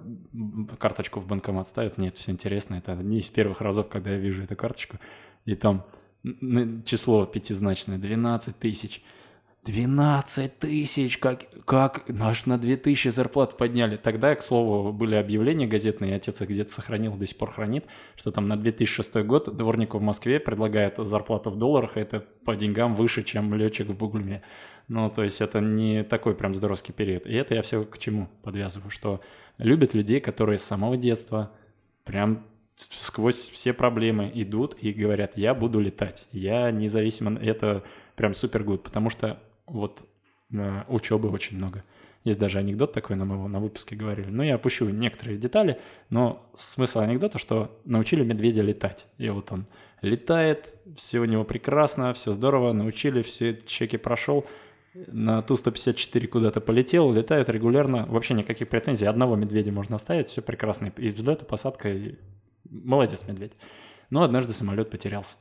[0.78, 4.44] карточку в банкомат ставят, нет, все интересно, это одни из первых разов, когда я вижу
[4.44, 4.98] эту карточку,
[5.44, 5.84] и там
[6.84, 9.02] число пятизначное, 12 тысяч.
[9.66, 13.96] 12 тысяч, как, как наш на 2000 зарплат подняли.
[13.96, 18.30] Тогда, к слову, были объявления газетные, отец их где-то сохранил, до сих пор хранит, что
[18.30, 22.94] там на 2006 год дворнику в Москве предлагают зарплату в долларах, и это по деньгам
[22.94, 24.42] выше, чем летчик в Бугульме.
[24.86, 27.26] Ну, то есть это не такой прям здоровский период.
[27.26, 29.20] И это я все к чему подвязываю, что
[29.58, 31.50] любят людей, которые с самого детства
[32.04, 32.46] прям
[32.76, 37.82] сквозь все проблемы идут и говорят, я буду летать, я независимо, это
[38.14, 40.04] прям супер гуд, потому что вот
[40.52, 41.82] э, учебы очень много.
[42.24, 44.28] Есть даже анекдот такой, нам его на выпуске говорили.
[44.28, 45.78] Но я опущу некоторые детали,
[46.10, 49.06] но смысл анекдота, что научили медведя летать.
[49.16, 49.66] И вот он
[50.02, 54.44] летает, все у него прекрасно, все здорово, научили, все чеки прошел,
[55.06, 60.92] на Ту-154 куда-то полетел, летает регулярно, вообще никаких претензий, одного медведя можно оставить, все прекрасно,
[60.96, 62.16] и взлет, и посадка, и
[62.70, 63.52] молодец медведь.
[64.10, 65.36] Но однажды самолет потерялся.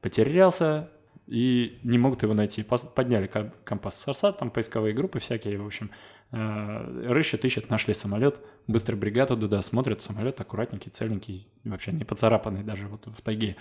[0.00, 0.90] Потерялся,
[1.28, 2.62] и не могут его найти.
[2.62, 3.30] Подняли
[3.64, 5.90] компас Сарсат, там поисковые группы всякие, в общем,
[6.32, 12.62] э, рыщут, ищут, нашли самолет, быстро бригаду туда смотрят, самолет аккуратненький, целенький, вообще не поцарапанный
[12.62, 13.56] даже вот в тайге.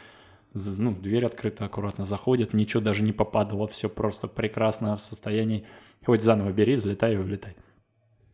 [0.54, 5.66] Ну, дверь открыта, аккуратно заходит, ничего даже не попадало, все просто прекрасно в состоянии.
[6.06, 7.58] Хоть заново бери, взлетай и улетай.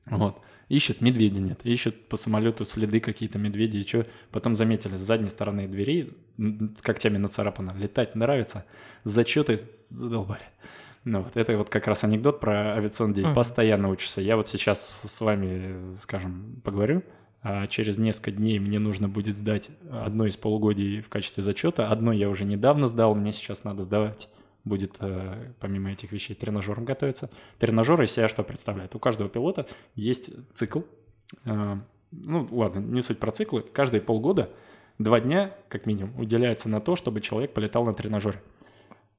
[0.05, 0.39] Вот.
[0.70, 1.59] Ищут, медведя нет.
[1.64, 4.05] Ищут по самолету следы какие-то медведи и что.
[4.32, 6.14] Потом заметили с задней стороны двери,
[6.82, 7.74] когтями нацарапано.
[7.78, 8.66] Летать нравится.
[9.03, 10.43] Зачеты задолбали.
[11.03, 13.34] Ну вот, это вот как раз анекдот про авиационный день.
[13.34, 14.22] Постоянно учишься.
[14.22, 17.03] Я вот сейчас с вами, скажем, поговорю.
[17.41, 21.89] А через несколько дней мне нужно будет сдать одно из полугодий в качестве зачета.
[21.89, 24.30] Одно я уже недавно сдал, мне сейчас надо сдавать
[24.64, 27.30] будет э, помимо этих вещей тренажером готовиться.
[27.59, 28.95] Тренажер из себя что представляет?
[28.95, 30.82] У каждого пилота есть цикл.
[31.45, 31.78] Э,
[32.11, 33.61] ну, ладно, не суть про циклы.
[33.61, 34.49] Каждые полгода
[34.99, 38.41] два дня, как минимум, уделяется на то, чтобы человек полетал на тренажере.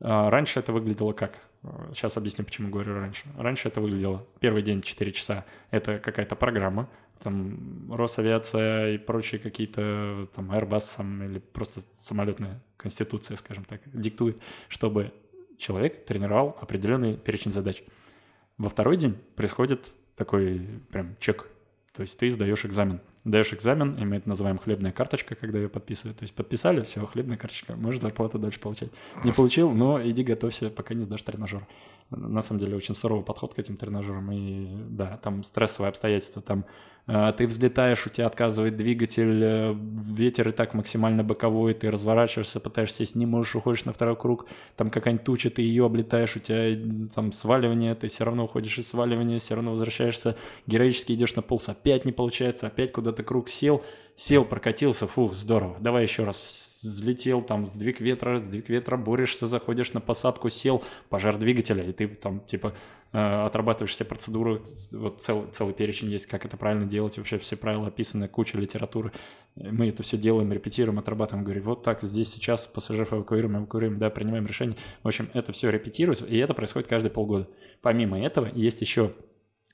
[0.00, 1.40] А, Раньше это выглядело как?
[1.94, 3.24] Сейчас объясню, почему говорю раньше.
[3.38, 5.44] Раньше это выглядело первый день 4 часа.
[5.70, 6.88] Это какая-то программа,
[7.22, 14.38] там Росавиация и прочие какие-то там Airbus или просто самолетная конституция, скажем так, диктует,
[14.68, 15.12] чтобы
[15.58, 17.82] человек тренировал определенный перечень задач.
[18.58, 21.48] Во второй день происходит такой прям чек.
[21.94, 23.00] То есть ты сдаешь экзамен.
[23.24, 26.18] Даешь экзамен, и мы это называем хлебная карточка, когда ее подписывают.
[26.18, 28.90] То есть подписали, все, хлебная карточка, можешь зарплату дальше получать.
[29.24, 31.66] Не получил, но иди готовься, пока не сдашь тренажер.
[32.10, 34.30] На самом деле очень суровый подход к этим тренажерам.
[34.32, 36.42] И да, там стрессовые обстоятельства.
[36.42, 36.64] Там
[37.06, 42.60] э, ты взлетаешь, у тебя отказывает двигатель, э, ветер и так максимально боковой, ты разворачиваешься,
[42.60, 44.46] пытаешься сесть, не можешь, уходишь на второй круг,
[44.76, 48.78] там какая-нибудь туча, ты ее облетаешь, у тебя м, там сваливание, ты все равно уходишь
[48.78, 50.36] из сваливания, все равно возвращаешься,
[50.66, 53.82] героически идешь на полос, опять не получается, опять куда-то круг сел,
[54.14, 59.92] сел, прокатился, фух, здорово, давай еще раз, взлетел, там, сдвиг ветра, сдвиг ветра, борешься, заходишь
[59.92, 62.74] на посадку, сел, пожар двигателя, и ты там, типа,
[63.12, 64.62] э, отрабатываешь все процедуры,
[64.92, 69.10] вот цел, целый перечень есть, как это правильно делать, вообще все правила описаны, куча литературы.
[69.56, 74.10] Мы это все делаем, репетируем, отрабатываем, говорим, вот так, здесь сейчас пассажиров эвакуируем, эвакуируем, да,
[74.10, 74.76] принимаем решение.
[75.02, 77.48] В общем, это все репетируется, и это происходит каждые полгода.
[77.80, 79.12] Помимо этого, есть еще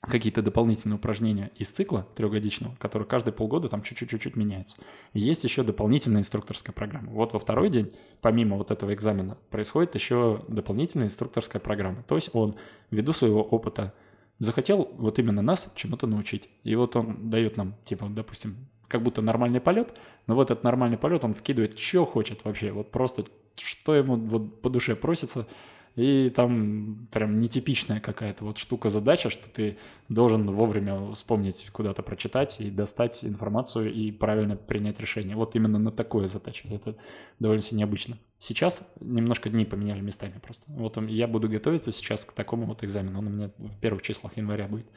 [0.01, 4.77] какие-то дополнительные упражнения из цикла трехгодичного, который каждые полгода там чуть-чуть меняется.
[5.13, 7.11] И есть еще дополнительная инструкторская программа.
[7.11, 12.01] Вот во второй день, помимо вот этого экзамена, происходит еще дополнительная инструкторская программа.
[12.03, 12.55] То есть он,
[12.89, 13.93] ввиду своего опыта,
[14.39, 16.49] захотел вот именно нас чему-то научить.
[16.63, 18.55] И вот он дает нам, типа, допустим,
[18.87, 19.93] как будто нормальный полет,
[20.25, 23.23] но вот этот нормальный полет он вкидывает, что хочет вообще, вот просто
[23.55, 25.47] что ему вот по душе просится–
[25.95, 29.77] и там прям нетипичная какая-то вот штука-задача, что ты
[30.09, 35.35] должен вовремя вспомнить, куда-то прочитать и достать информацию и правильно принять решение.
[35.35, 36.67] Вот именно на такое задача.
[36.69, 36.95] Это
[37.39, 38.17] довольно все необычно.
[38.39, 40.63] Сейчас немножко дни поменяли местами просто.
[40.67, 43.19] Вот я буду готовиться сейчас к такому вот экзамену.
[43.19, 44.87] Он у меня в первых числах января будет.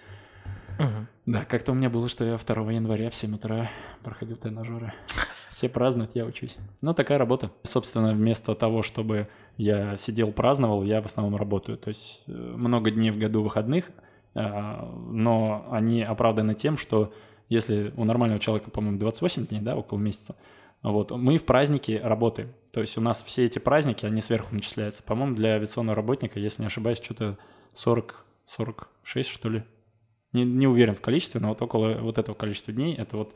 [0.79, 1.07] Угу.
[1.27, 3.71] Да, как-то у меня было, что я 2 января в 7 утра
[4.03, 4.93] проходил тренажеры.
[5.55, 6.57] Все празднуют, я учусь.
[6.81, 7.53] Ну, такая работа.
[7.63, 11.79] Собственно, вместо того, чтобы я сидел, праздновал, я в основном работаю.
[11.79, 13.93] То есть э, много дней в году выходных,
[14.35, 17.15] а, но они оправданы тем, что
[17.49, 20.35] если у нормального человека, по-моему, 28 дней, да, около месяца,
[20.83, 22.53] вот, мы в праздники работаем.
[22.73, 25.05] То есть у нас все эти праздники, они сверху начисляются.
[25.05, 27.39] По-моему, для авиационного работника, если не ошибаюсь, что-то
[27.75, 29.63] 40, 46, что ли,
[30.33, 33.35] не, не уверен в количестве, но вот около вот этого количества дней это вот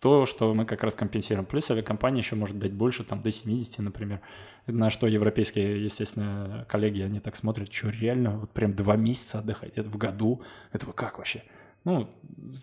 [0.00, 1.46] то, что мы как раз компенсируем.
[1.46, 4.20] Плюс авиакомпания еще может дать больше, там до 70, например.
[4.66, 9.72] На что европейские, естественно, коллеги, они так смотрят, что реально, вот прям два месяца отдыхать,
[9.76, 10.42] это в году,
[10.72, 11.42] это как вообще?
[11.84, 12.10] Ну,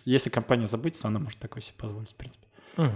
[0.04, 2.46] если компания заботится, она может такое себе позволить, в принципе.
[2.76, 2.90] Угу.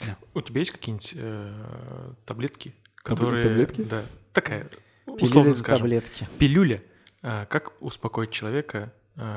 [0.00, 0.16] Да.
[0.34, 3.42] У тебя есть какие-нибудь э, таблетки, которые...
[3.42, 3.82] Таблетки?
[3.82, 4.02] Да,
[4.32, 4.68] такая,
[5.06, 5.82] условно Пилюли скажем.
[5.82, 6.28] таблетки.
[6.38, 6.82] Пилюля.
[7.22, 8.92] А, как успокоить человека,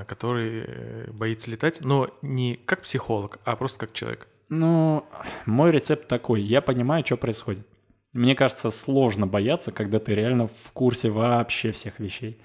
[0.07, 4.27] который э, боится летать, но не как психолог, а просто как человек.
[4.49, 5.05] Ну,
[5.45, 6.41] мой рецепт такой.
[6.41, 7.65] Я понимаю, что происходит.
[8.13, 12.41] Мне кажется, сложно бояться, когда ты реально в курсе вообще всех вещей.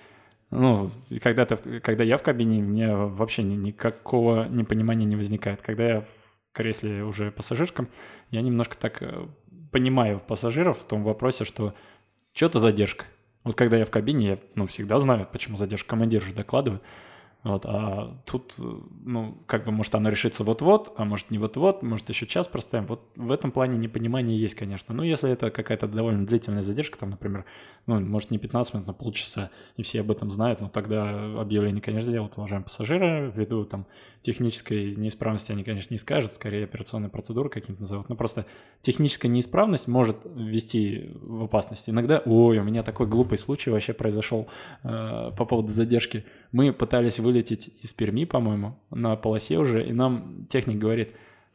[0.50, 0.90] Ну,
[1.22, 5.62] когда, ты, когда я в кабине, у меня вообще ни, никакого непонимания не возникает.
[5.62, 7.88] Когда я в кресле уже пассажирском,
[8.30, 9.26] я немножко так э,
[9.72, 11.74] понимаю пассажиров в том вопросе, что
[12.32, 13.06] что-то задержка.
[13.42, 15.88] Вот когда я в кабине, я ну, всегда знаю, почему задержка.
[15.90, 16.82] Командир же докладывает.
[17.44, 22.08] Вот, а тут, ну, как бы, может, оно решится вот-вот, а может, не вот-вот, может,
[22.08, 22.86] еще час проставим.
[22.86, 24.94] Вот в этом плане непонимание есть, конечно.
[24.94, 27.44] Ну, если это какая-то довольно длительная задержка, там, например,
[27.86, 31.82] ну, может, не 15 минут, но полчаса, и все об этом знают, но тогда объявление,
[31.82, 33.84] конечно, делают, уважаемые пассажиры, ввиду там
[34.24, 38.08] технической неисправности они, конечно, не скажут, скорее операционные процедуры каким-то назовут.
[38.08, 38.46] Но просто
[38.80, 41.90] техническая неисправность может ввести в опасность.
[41.90, 44.48] Иногда, ой, у меня такой глупый случай вообще произошел
[44.82, 46.24] э, по поводу задержки.
[46.52, 51.10] Мы пытались вылететь из Перми, по-моему, на полосе уже, и нам техник говорит,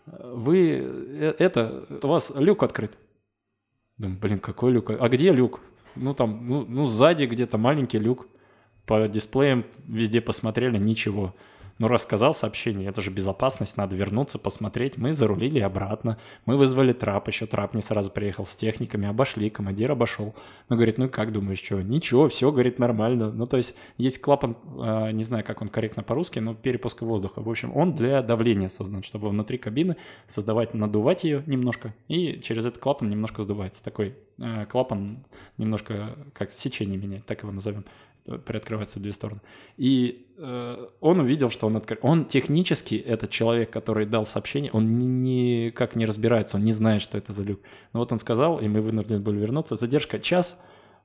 [0.06, 2.92] вы, э, это, у вас люк открыт.
[3.98, 4.92] Думаю, блин, какой люк?
[4.92, 5.60] А где люк?
[5.96, 8.28] Ну, там, ну, ну сзади где-то маленький люк.
[8.86, 11.34] По дисплеям везде посмотрели, ничего.
[11.80, 14.98] Ну, рассказал сообщение, это же безопасность, надо вернуться, посмотреть.
[14.98, 19.92] Мы зарулили обратно, мы вызвали трап, еще трап не сразу приехал с техниками, обошли, командир
[19.92, 20.36] обошел.
[20.68, 21.82] Ну, говорит, ну как думаешь, что?
[21.82, 23.32] Ничего, все, говорит, нормально.
[23.32, 27.42] Ну, то есть есть клапан, э, не знаю, как он корректно по-русски, но перепуска воздуха.
[27.42, 29.96] В общем, он для давления создан, чтобы внутри кабины
[30.28, 33.82] создавать, надувать ее немножко, и через этот клапан немножко сдувается.
[33.82, 35.24] Такой э, клапан
[35.58, 37.86] немножко как сечение меняет, так его назовем
[38.46, 39.42] приоткрывается в две стороны.
[39.78, 42.00] И э, он увидел, что он открыл.
[42.02, 47.02] Он технически, этот человек, который дал сообщение, он ни, никак не разбирается, он не знает,
[47.02, 47.60] что это за люк.
[47.94, 49.76] Но вот он сказал, и мы вынуждены были вернуться.
[49.76, 50.60] Задержка час,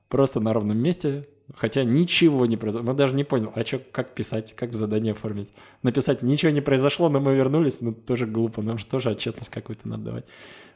[0.07, 2.87] просто на ровном месте, хотя ничего не произошло.
[2.87, 5.49] Мы даже не поняли, а что, как писать, как задание оформить.
[5.81, 9.87] Написать ничего не произошло, но мы вернулись, но тоже глупо, нам же тоже отчетность какую-то
[9.87, 10.25] надо давать.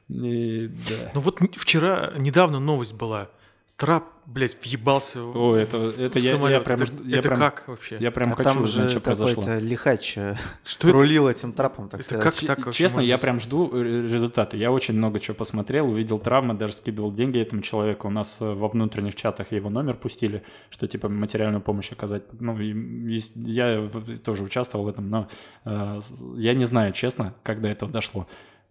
[0.09, 1.11] И, да.
[1.13, 3.29] Ну вот вчера, недавно новость была–
[3.79, 6.57] трап, блядь, въебался О, это, это в я, самолет.
[6.57, 7.97] я прям, это, я это прям, как вообще?
[7.99, 9.41] Я прям А хочу там узнать, же что произошло.
[9.41, 10.97] какой-то лихач э, Что это?
[10.97, 12.23] рулил этим трапом, так Это сказать.
[12.39, 13.21] как так вообще Честно, я быть?
[13.21, 14.57] прям жду э, результаты.
[14.57, 18.09] Я очень много чего посмотрел, увидел травмы, даже скидывал деньги этому человеку.
[18.09, 22.23] У нас э, во внутренних чатах его номер пустили, что типа материальную помощь оказать.
[22.39, 23.89] Ну, я
[24.25, 25.29] тоже участвовал в этом, но
[25.63, 26.01] э,
[26.35, 28.27] я не знаю, честно, как до этого дошло.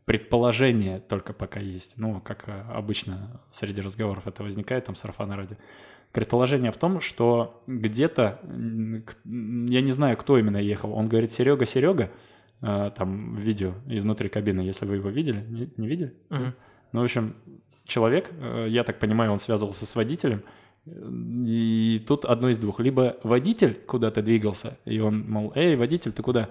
[0.08, 1.98] Предположение только пока есть.
[1.98, 5.56] Ну, как э, обычно среди разговоров это возникает, там сарафаны радио.
[6.12, 8.40] Предположение в том, что где-то,
[9.26, 12.10] я не знаю, кто именно ехал, он говорит «Серега, Серега»,
[12.62, 16.14] э, там видео изнутри кабины, если вы его видели, не, не видели?
[16.30, 16.54] Мгм.
[16.92, 17.36] Ну, в общем,
[17.84, 20.42] человек, э, я так понимаю, он связывался с водителем,
[20.86, 22.80] И тут одно из двух.
[22.80, 26.48] Либо водитель куда-то двигался, и он, мол, эй, водитель, ты куда?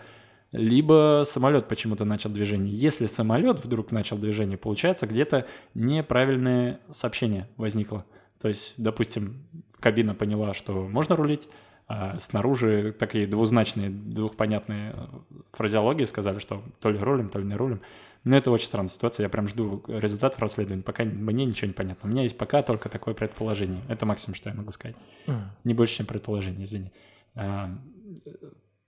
[0.51, 2.73] Либо самолет почему-то начал движение.
[2.73, 8.05] Если самолет вдруг начал движение, получается, где-то неправильное сообщение возникло.
[8.39, 9.43] То есть, допустим,
[9.79, 11.49] кабина поняла, что можно рулить,
[11.87, 14.95] а снаружи такие двузначные, двухпонятные
[15.53, 17.81] фразеологии сказали, что то ли рулим, то ли не рулим.
[18.23, 22.09] Но это очень странная ситуация, я прям жду результатов расследования, пока мне ничего не понятно.
[22.09, 23.81] У меня есть пока только такое предположение.
[23.87, 24.97] Это максимум, что я могу сказать.
[25.27, 25.41] Mm.
[25.63, 26.91] Не больше, чем предположение, извини.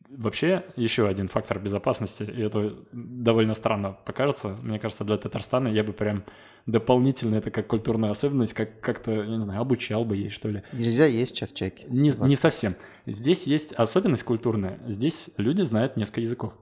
[0.10, 5.84] Вообще, еще один фактор безопасности, и это довольно странно покажется, мне кажется, для Татарстана я
[5.84, 6.24] бы прям
[6.66, 10.64] дополнительно это как культурная особенность, как как-то, я не знаю, обучал бы ей, что ли.
[10.74, 11.86] Нельзя есть чак-чаки.
[11.88, 12.76] Не, не совсем.
[13.06, 14.80] Здесь есть особенность культурная.
[14.88, 16.54] Здесь люди знают несколько языков.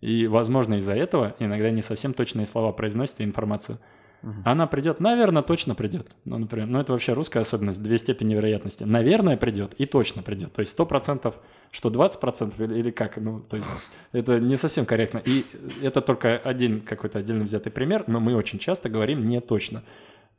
[0.00, 3.78] И, возможно, из-за этого иногда не совсем точные слова произносят и информацию.
[4.22, 4.32] Угу.
[4.44, 6.08] Она придет, наверное, точно придет.
[6.24, 8.84] Ну, например, ну это вообще русская особенность, две степени вероятности.
[8.84, 10.52] Наверное, придет и точно придет.
[10.52, 11.36] То есть сто процентов,
[11.72, 13.16] что 20 процентов или, или как.
[13.16, 13.70] Ну, то есть
[14.12, 15.22] это не совсем корректно.
[15.24, 15.44] И
[15.82, 19.82] это только один какой-то отдельно взятый пример, но мы очень часто говорим не точно.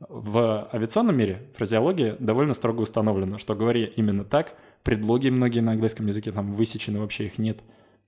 [0.00, 6.06] В авиационном мире фразеология довольно строго установлена, что говори именно так, предлоги многие на английском
[6.06, 7.58] языке там высечены, вообще их нет.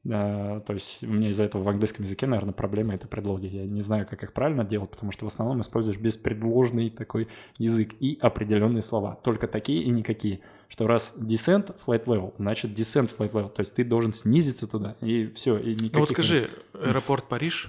[0.06, 3.46] Uh, то есть у меня из-за этого в английском языке, наверное, проблема— это предлоги.
[3.46, 7.28] Я не знаю, как их правильно делать, потому что в основном используешь беспредложный такой
[7.58, 9.18] язык и определенные слова.
[9.24, 10.40] Только такие и никакие.
[10.68, 13.50] Что раз descent flight level, значит descent flight level.
[13.50, 15.58] То есть ты должен снизиться туда, и все.
[15.58, 15.94] И никаких...
[15.94, 17.68] Ну вот скажи, аэропорт Париж,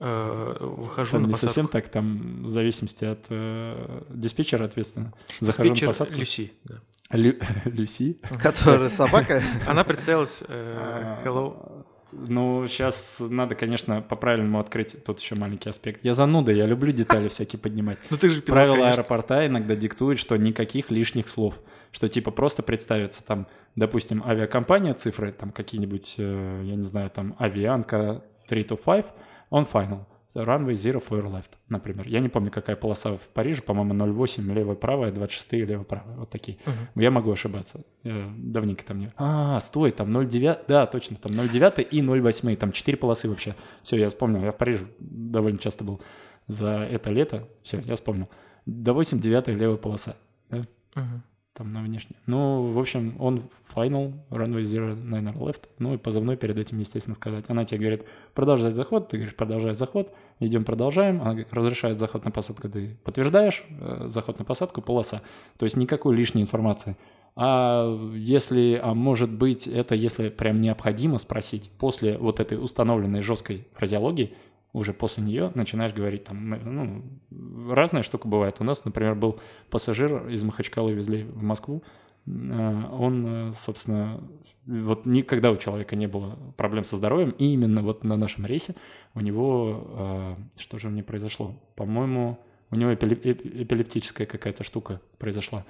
[0.00, 1.48] э, выхожу там на не посадку.
[1.48, 5.14] совсем так, там в зависимости от э, диспетчера ответственно.
[5.40, 6.14] Захожу Диспетчер на посадку.
[6.14, 6.82] Люси, да.
[7.12, 8.20] Лю- Люси?
[8.40, 9.42] Которая собака.
[9.66, 11.77] Она представилась э, Hello.
[12.12, 16.04] Ну, сейчас надо, конечно, по-правильному открыть тут еще маленький аспект.
[16.04, 17.98] Я зануда, я люблю детали всякие поднимать.
[18.10, 18.92] Ну ты же пилот, Правила конечно.
[18.92, 21.60] аэропорта иногда диктуют, что никаких лишних слов.
[21.92, 23.46] Что типа просто представиться там,
[23.76, 29.06] допустим, авиакомпания, цифры там какие-нибудь, э, я не знаю, там авианка 3 to 5,
[29.50, 30.00] on final.
[30.34, 32.06] Runway zero for left, например.
[32.06, 36.58] Я не помню, какая полоса в Париже, по-моему, 0,8 лево-правая, 26 лево-правая, вот такие.
[36.66, 37.02] Мгм.
[37.02, 37.82] Я могу ошибаться.
[38.04, 39.12] Я давненько там не...
[39.16, 43.56] А, стой, там 0,9, да, точно, там 0,9 и 0,8, там 4 полосы вообще.
[43.82, 46.00] Все, я вспомнил, я в Париже довольно часто был
[46.46, 47.48] за это лето.
[47.62, 48.28] Все, я вспомнил.
[48.66, 50.16] До 8 9 левая полоса.
[50.50, 50.64] Да?
[50.94, 51.22] Мгм.
[51.58, 52.14] Там на внешне.
[52.26, 53.42] Ну, в общем, он
[53.74, 55.62] final, runway zero, niner left.
[55.80, 57.46] Ну, и позывной перед этим, естественно, сказать.
[57.48, 61.20] Она тебе говорит, продолжать заход, ты говоришь, продолжай заход, идем, продолжаем.
[61.20, 65.20] Она разрешает заход на посадку, ты подтверждаешь, э, заход на посадку, полоса.
[65.56, 66.96] То есть никакой лишней информации.
[67.34, 73.66] А если, а может быть, это если прям необходимо спросить, после вот этой установленной жесткой
[73.72, 74.32] фразеологии,
[74.78, 78.56] уже после нее начинаешь говорить там, ну, разная штука бывает.
[78.60, 81.82] У нас, например, был пассажир из Махачкалы везли в Москву,
[82.28, 84.20] Э, он, э, собственно,
[84.66, 88.74] вот никогда у человека не было проблем со здоровьем, и именно вот на нашем рейсе
[89.14, 91.54] у него, э, что же у него произошло?
[91.74, 92.38] По-моему,
[92.70, 95.64] у него эпилеп- эп- эпилептическая какая-то штука произошла.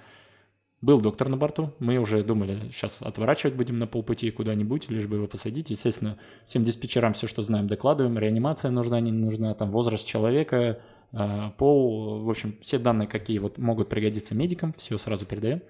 [0.80, 5.16] Был доктор на борту, мы уже думали, сейчас отворачивать будем на полпути куда-нибудь, лишь бы
[5.16, 5.70] его посадить.
[5.70, 8.16] Естественно, всем диспетчерам все, что знаем, докладываем.
[8.16, 10.78] Реанимация нужна, не нужна, там возраст человека,
[11.12, 15.62] э, пол, в общем, все данные, какие вот могут пригодиться медикам, все сразу передаем.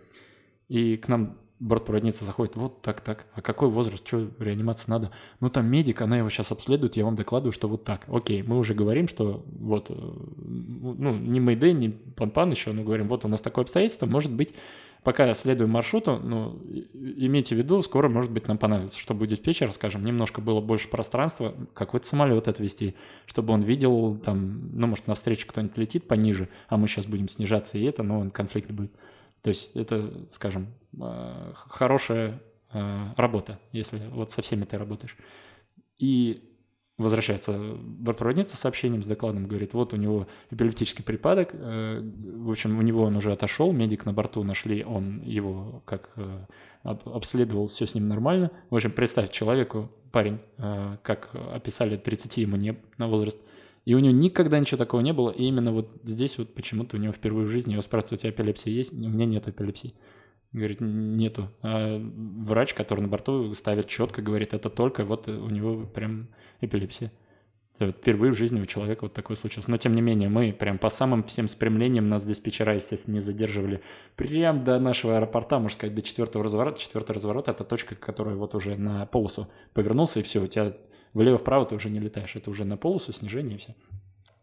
[0.68, 5.10] И к нам бортпроводница заходит, вот так, так, а какой возраст, что реанимация надо?
[5.40, 8.04] Ну там медик, она его сейчас обследует, я вам докладываю, что вот так.
[8.08, 13.08] Окей, мы уже говорим, что вот, э, ну, не Мэйдэй, не Пан-Пан еще, но говорим,
[13.08, 14.54] вот у нас такое обстоятельство, может быть,
[15.02, 16.60] пока следуем маршруту, ну,
[16.92, 20.88] имейте в виду, скоро, может быть, нам понадобится, чтобы у диспетчера, скажем, немножко было больше
[20.88, 22.94] пространства, какой-то самолет отвезти,
[23.26, 27.78] чтобы он видел, там, ну, может, навстречу кто-нибудь летит пониже, а мы сейчас будем снижаться,
[27.78, 28.92] и это, ну, конфликт будет.
[29.42, 30.68] То есть это, скажем,
[31.00, 32.42] э, хорошая
[32.72, 35.16] э, работа, если вот со всеми ты работаешь.
[35.98, 36.47] И
[36.98, 42.76] возвращается бортпроводница с сообщением, с докладом, говорит, вот у него эпилептический припадок, э, в общем,
[42.76, 46.46] у него он уже отошел, медик на борту нашли, он его как э,
[46.82, 48.50] об- обследовал, все с ним нормально.
[48.70, 53.38] В общем, представь человеку, парень, э, как описали, 30 ему не на возраст,
[53.84, 57.00] и у него никогда ничего такого не было, и именно вот здесь вот почему-то у
[57.00, 58.92] него впервые в жизни его спрашивают, у тебя эпилепсия есть?
[58.92, 59.94] У меня нет эпилепсии.
[60.52, 61.50] Говорит, нету.
[61.62, 66.28] А врач, который на борту ставит четко, говорит, это только вот у него прям
[66.60, 67.12] эпилепсия.
[67.76, 69.68] Это вот впервые в жизни у человека вот такое случилось.
[69.68, 73.82] Но тем не менее, мы прям по самым всем спрямлениям нас диспетчера, естественно, не задерживали.
[74.16, 76.80] Прям до нашего аэропорта, можно сказать, до четвертого разворота.
[76.80, 80.72] Четвертый разворот— это точка, которая вот уже на полосу повернулся, и все, у тебя
[81.12, 82.34] влево-вправо ты уже не летаешь.
[82.34, 83.76] Это уже на полосу снижение и все.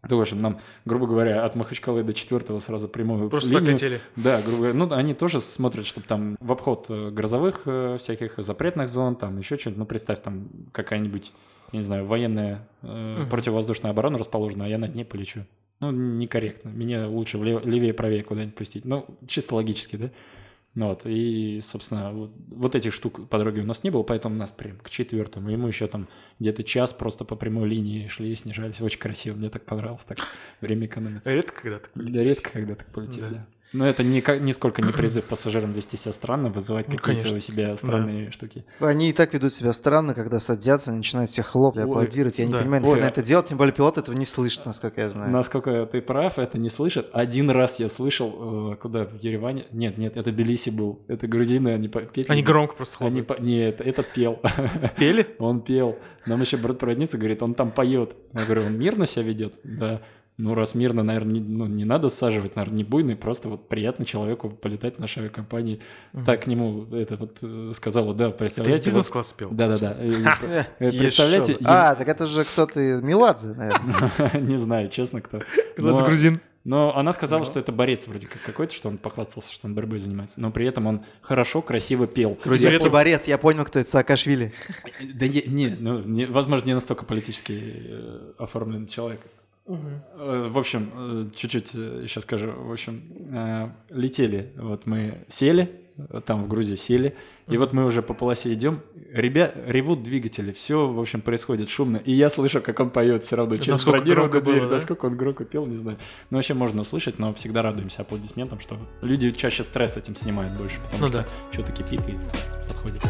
[0.08, 3.66] Чтобы нам, грубо говоря, от Махачкалы до четвертого сразу прямую Просто линию.
[3.66, 4.02] так летели.
[4.16, 8.36] Да, грубо говоря, ну, они тоже смотрят, чтобы там в обход э, грозовых э, всяких
[8.38, 11.32] запретных зон, там еще что-нибудь, ну, представь, там какая-нибудь,
[11.72, 15.42] я не знаю, военная э, противовоздушная оборона расположена, а я над ней полечу.
[15.82, 16.70] Ну, некорректно.
[16.70, 18.86] Меня лучше влево- левее, правее куда-нибудь пустить.
[18.86, 20.10] Ну, чисто логически, да?
[20.76, 24.36] Ну вот, и, собственно, вот, вот этих штук по дороге у нас не было, поэтому
[24.36, 25.50] нас прям к четвертому.
[25.50, 28.82] И мы еще там где-то час просто по прямой линии шли, снижались.
[28.82, 30.18] Очень красиво, мне так понравилось, так
[30.60, 31.34] время экономится.
[31.34, 33.30] Редко когда так Да, редко когда так полетели, Да.
[33.30, 33.48] да.
[33.76, 37.76] Но это никак, нисколько не призыв пассажирам вести себя странно, вызывать Ну, какие-то у себя
[37.76, 38.64] странные штуки.
[38.80, 42.40] Они и так ведут себя странно, когда садятся, начинают всех хлопать, аплодировать.
[42.40, 42.60] Я не да.
[42.60, 45.30] понимаю, Ой, нахрена а- это делать, тем более пилот этого не слышит, насколько я знаю.
[45.32, 47.10] Насколько ты прав, это не слышат.
[47.12, 49.66] Один раз я слышал, э, куда, в Ереване?
[49.72, 51.02] Нет, нет, это Белиси был.
[51.10, 53.42] Это грузины, они по- петь Они громко просто Они хлопают.
[53.42, 54.40] по- Нет, этот пел.
[54.98, 55.36] Пели?
[55.40, 56.00] Он пел.
[56.26, 58.16] Нам еще брат-проводница говорит, он там поет.
[58.34, 59.54] Я говорю, он мирно себя ведет?
[59.64, 60.02] Да.
[60.38, 64.04] Ну, раз мирно, наверное, не, ну, не надо саживать, наверное, не буйный, просто вот приятно
[64.06, 65.80] человеку полетать в нашей авиакомпании.
[66.26, 68.80] Так к нему это вот э, сказала, да, Ты представляете?
[68.82, 69.50] вот- бизнес-класс пел?
[69.52, 69.96] Да-да-да.
[69.98, 71.58] Э, Представляете?
[71.64, 74.40] А, так это же кто-то Меладзе, наверное.
[74.42, 75.42] Не знаю, честно, кто.
[75.78, 76.42] Но- грузин.
[76.66, 80.00] Но она сказала, что это борец вроде как какой-то, что он похвастался, что он борьбой
[80.00, 80.42] занимается.
[80.42, 82.38] Но при этом он хорошо, красиво пел.
[82.44, 84.52] Грузин это- борец, я понял, кто это Саакашвили.
[85.14, 87.54] Да не, не, ну, не- возможно, не настолько политически
[87.88, 89.22] э, оформленный человек.
[89.68, 92.52] Э, В общем, э, чуть-чуть еще скажу.
[92.52, 93.02] В общем,
[93.32, 94.52] э, летели.
[94.58, 97.16] Вот мы сели, э, там в Грузии сели,
[97.48, 98.82] и вот мы уже по полосе идем.
[99.12, 101.98] Ребят, ревут двигатели, все, в общем, происходит шумно.
[101.98, 104.60] И я слышу, как он поет все равно через бронированную дверь.
[104.60, 104.76] было, да?
[104.76, 105.98] Насколько он громко пел, не знаю.
[106.30, 110.80] Ну, вообще можно услышать, но всегда радуемся аплодисментам, что люди чаще стресс этим снимают больше,
[110.82, 111.28] потому Ну что да.
[111.52, 112.14] что-то кипит и
[112.68, 113.02] подходит.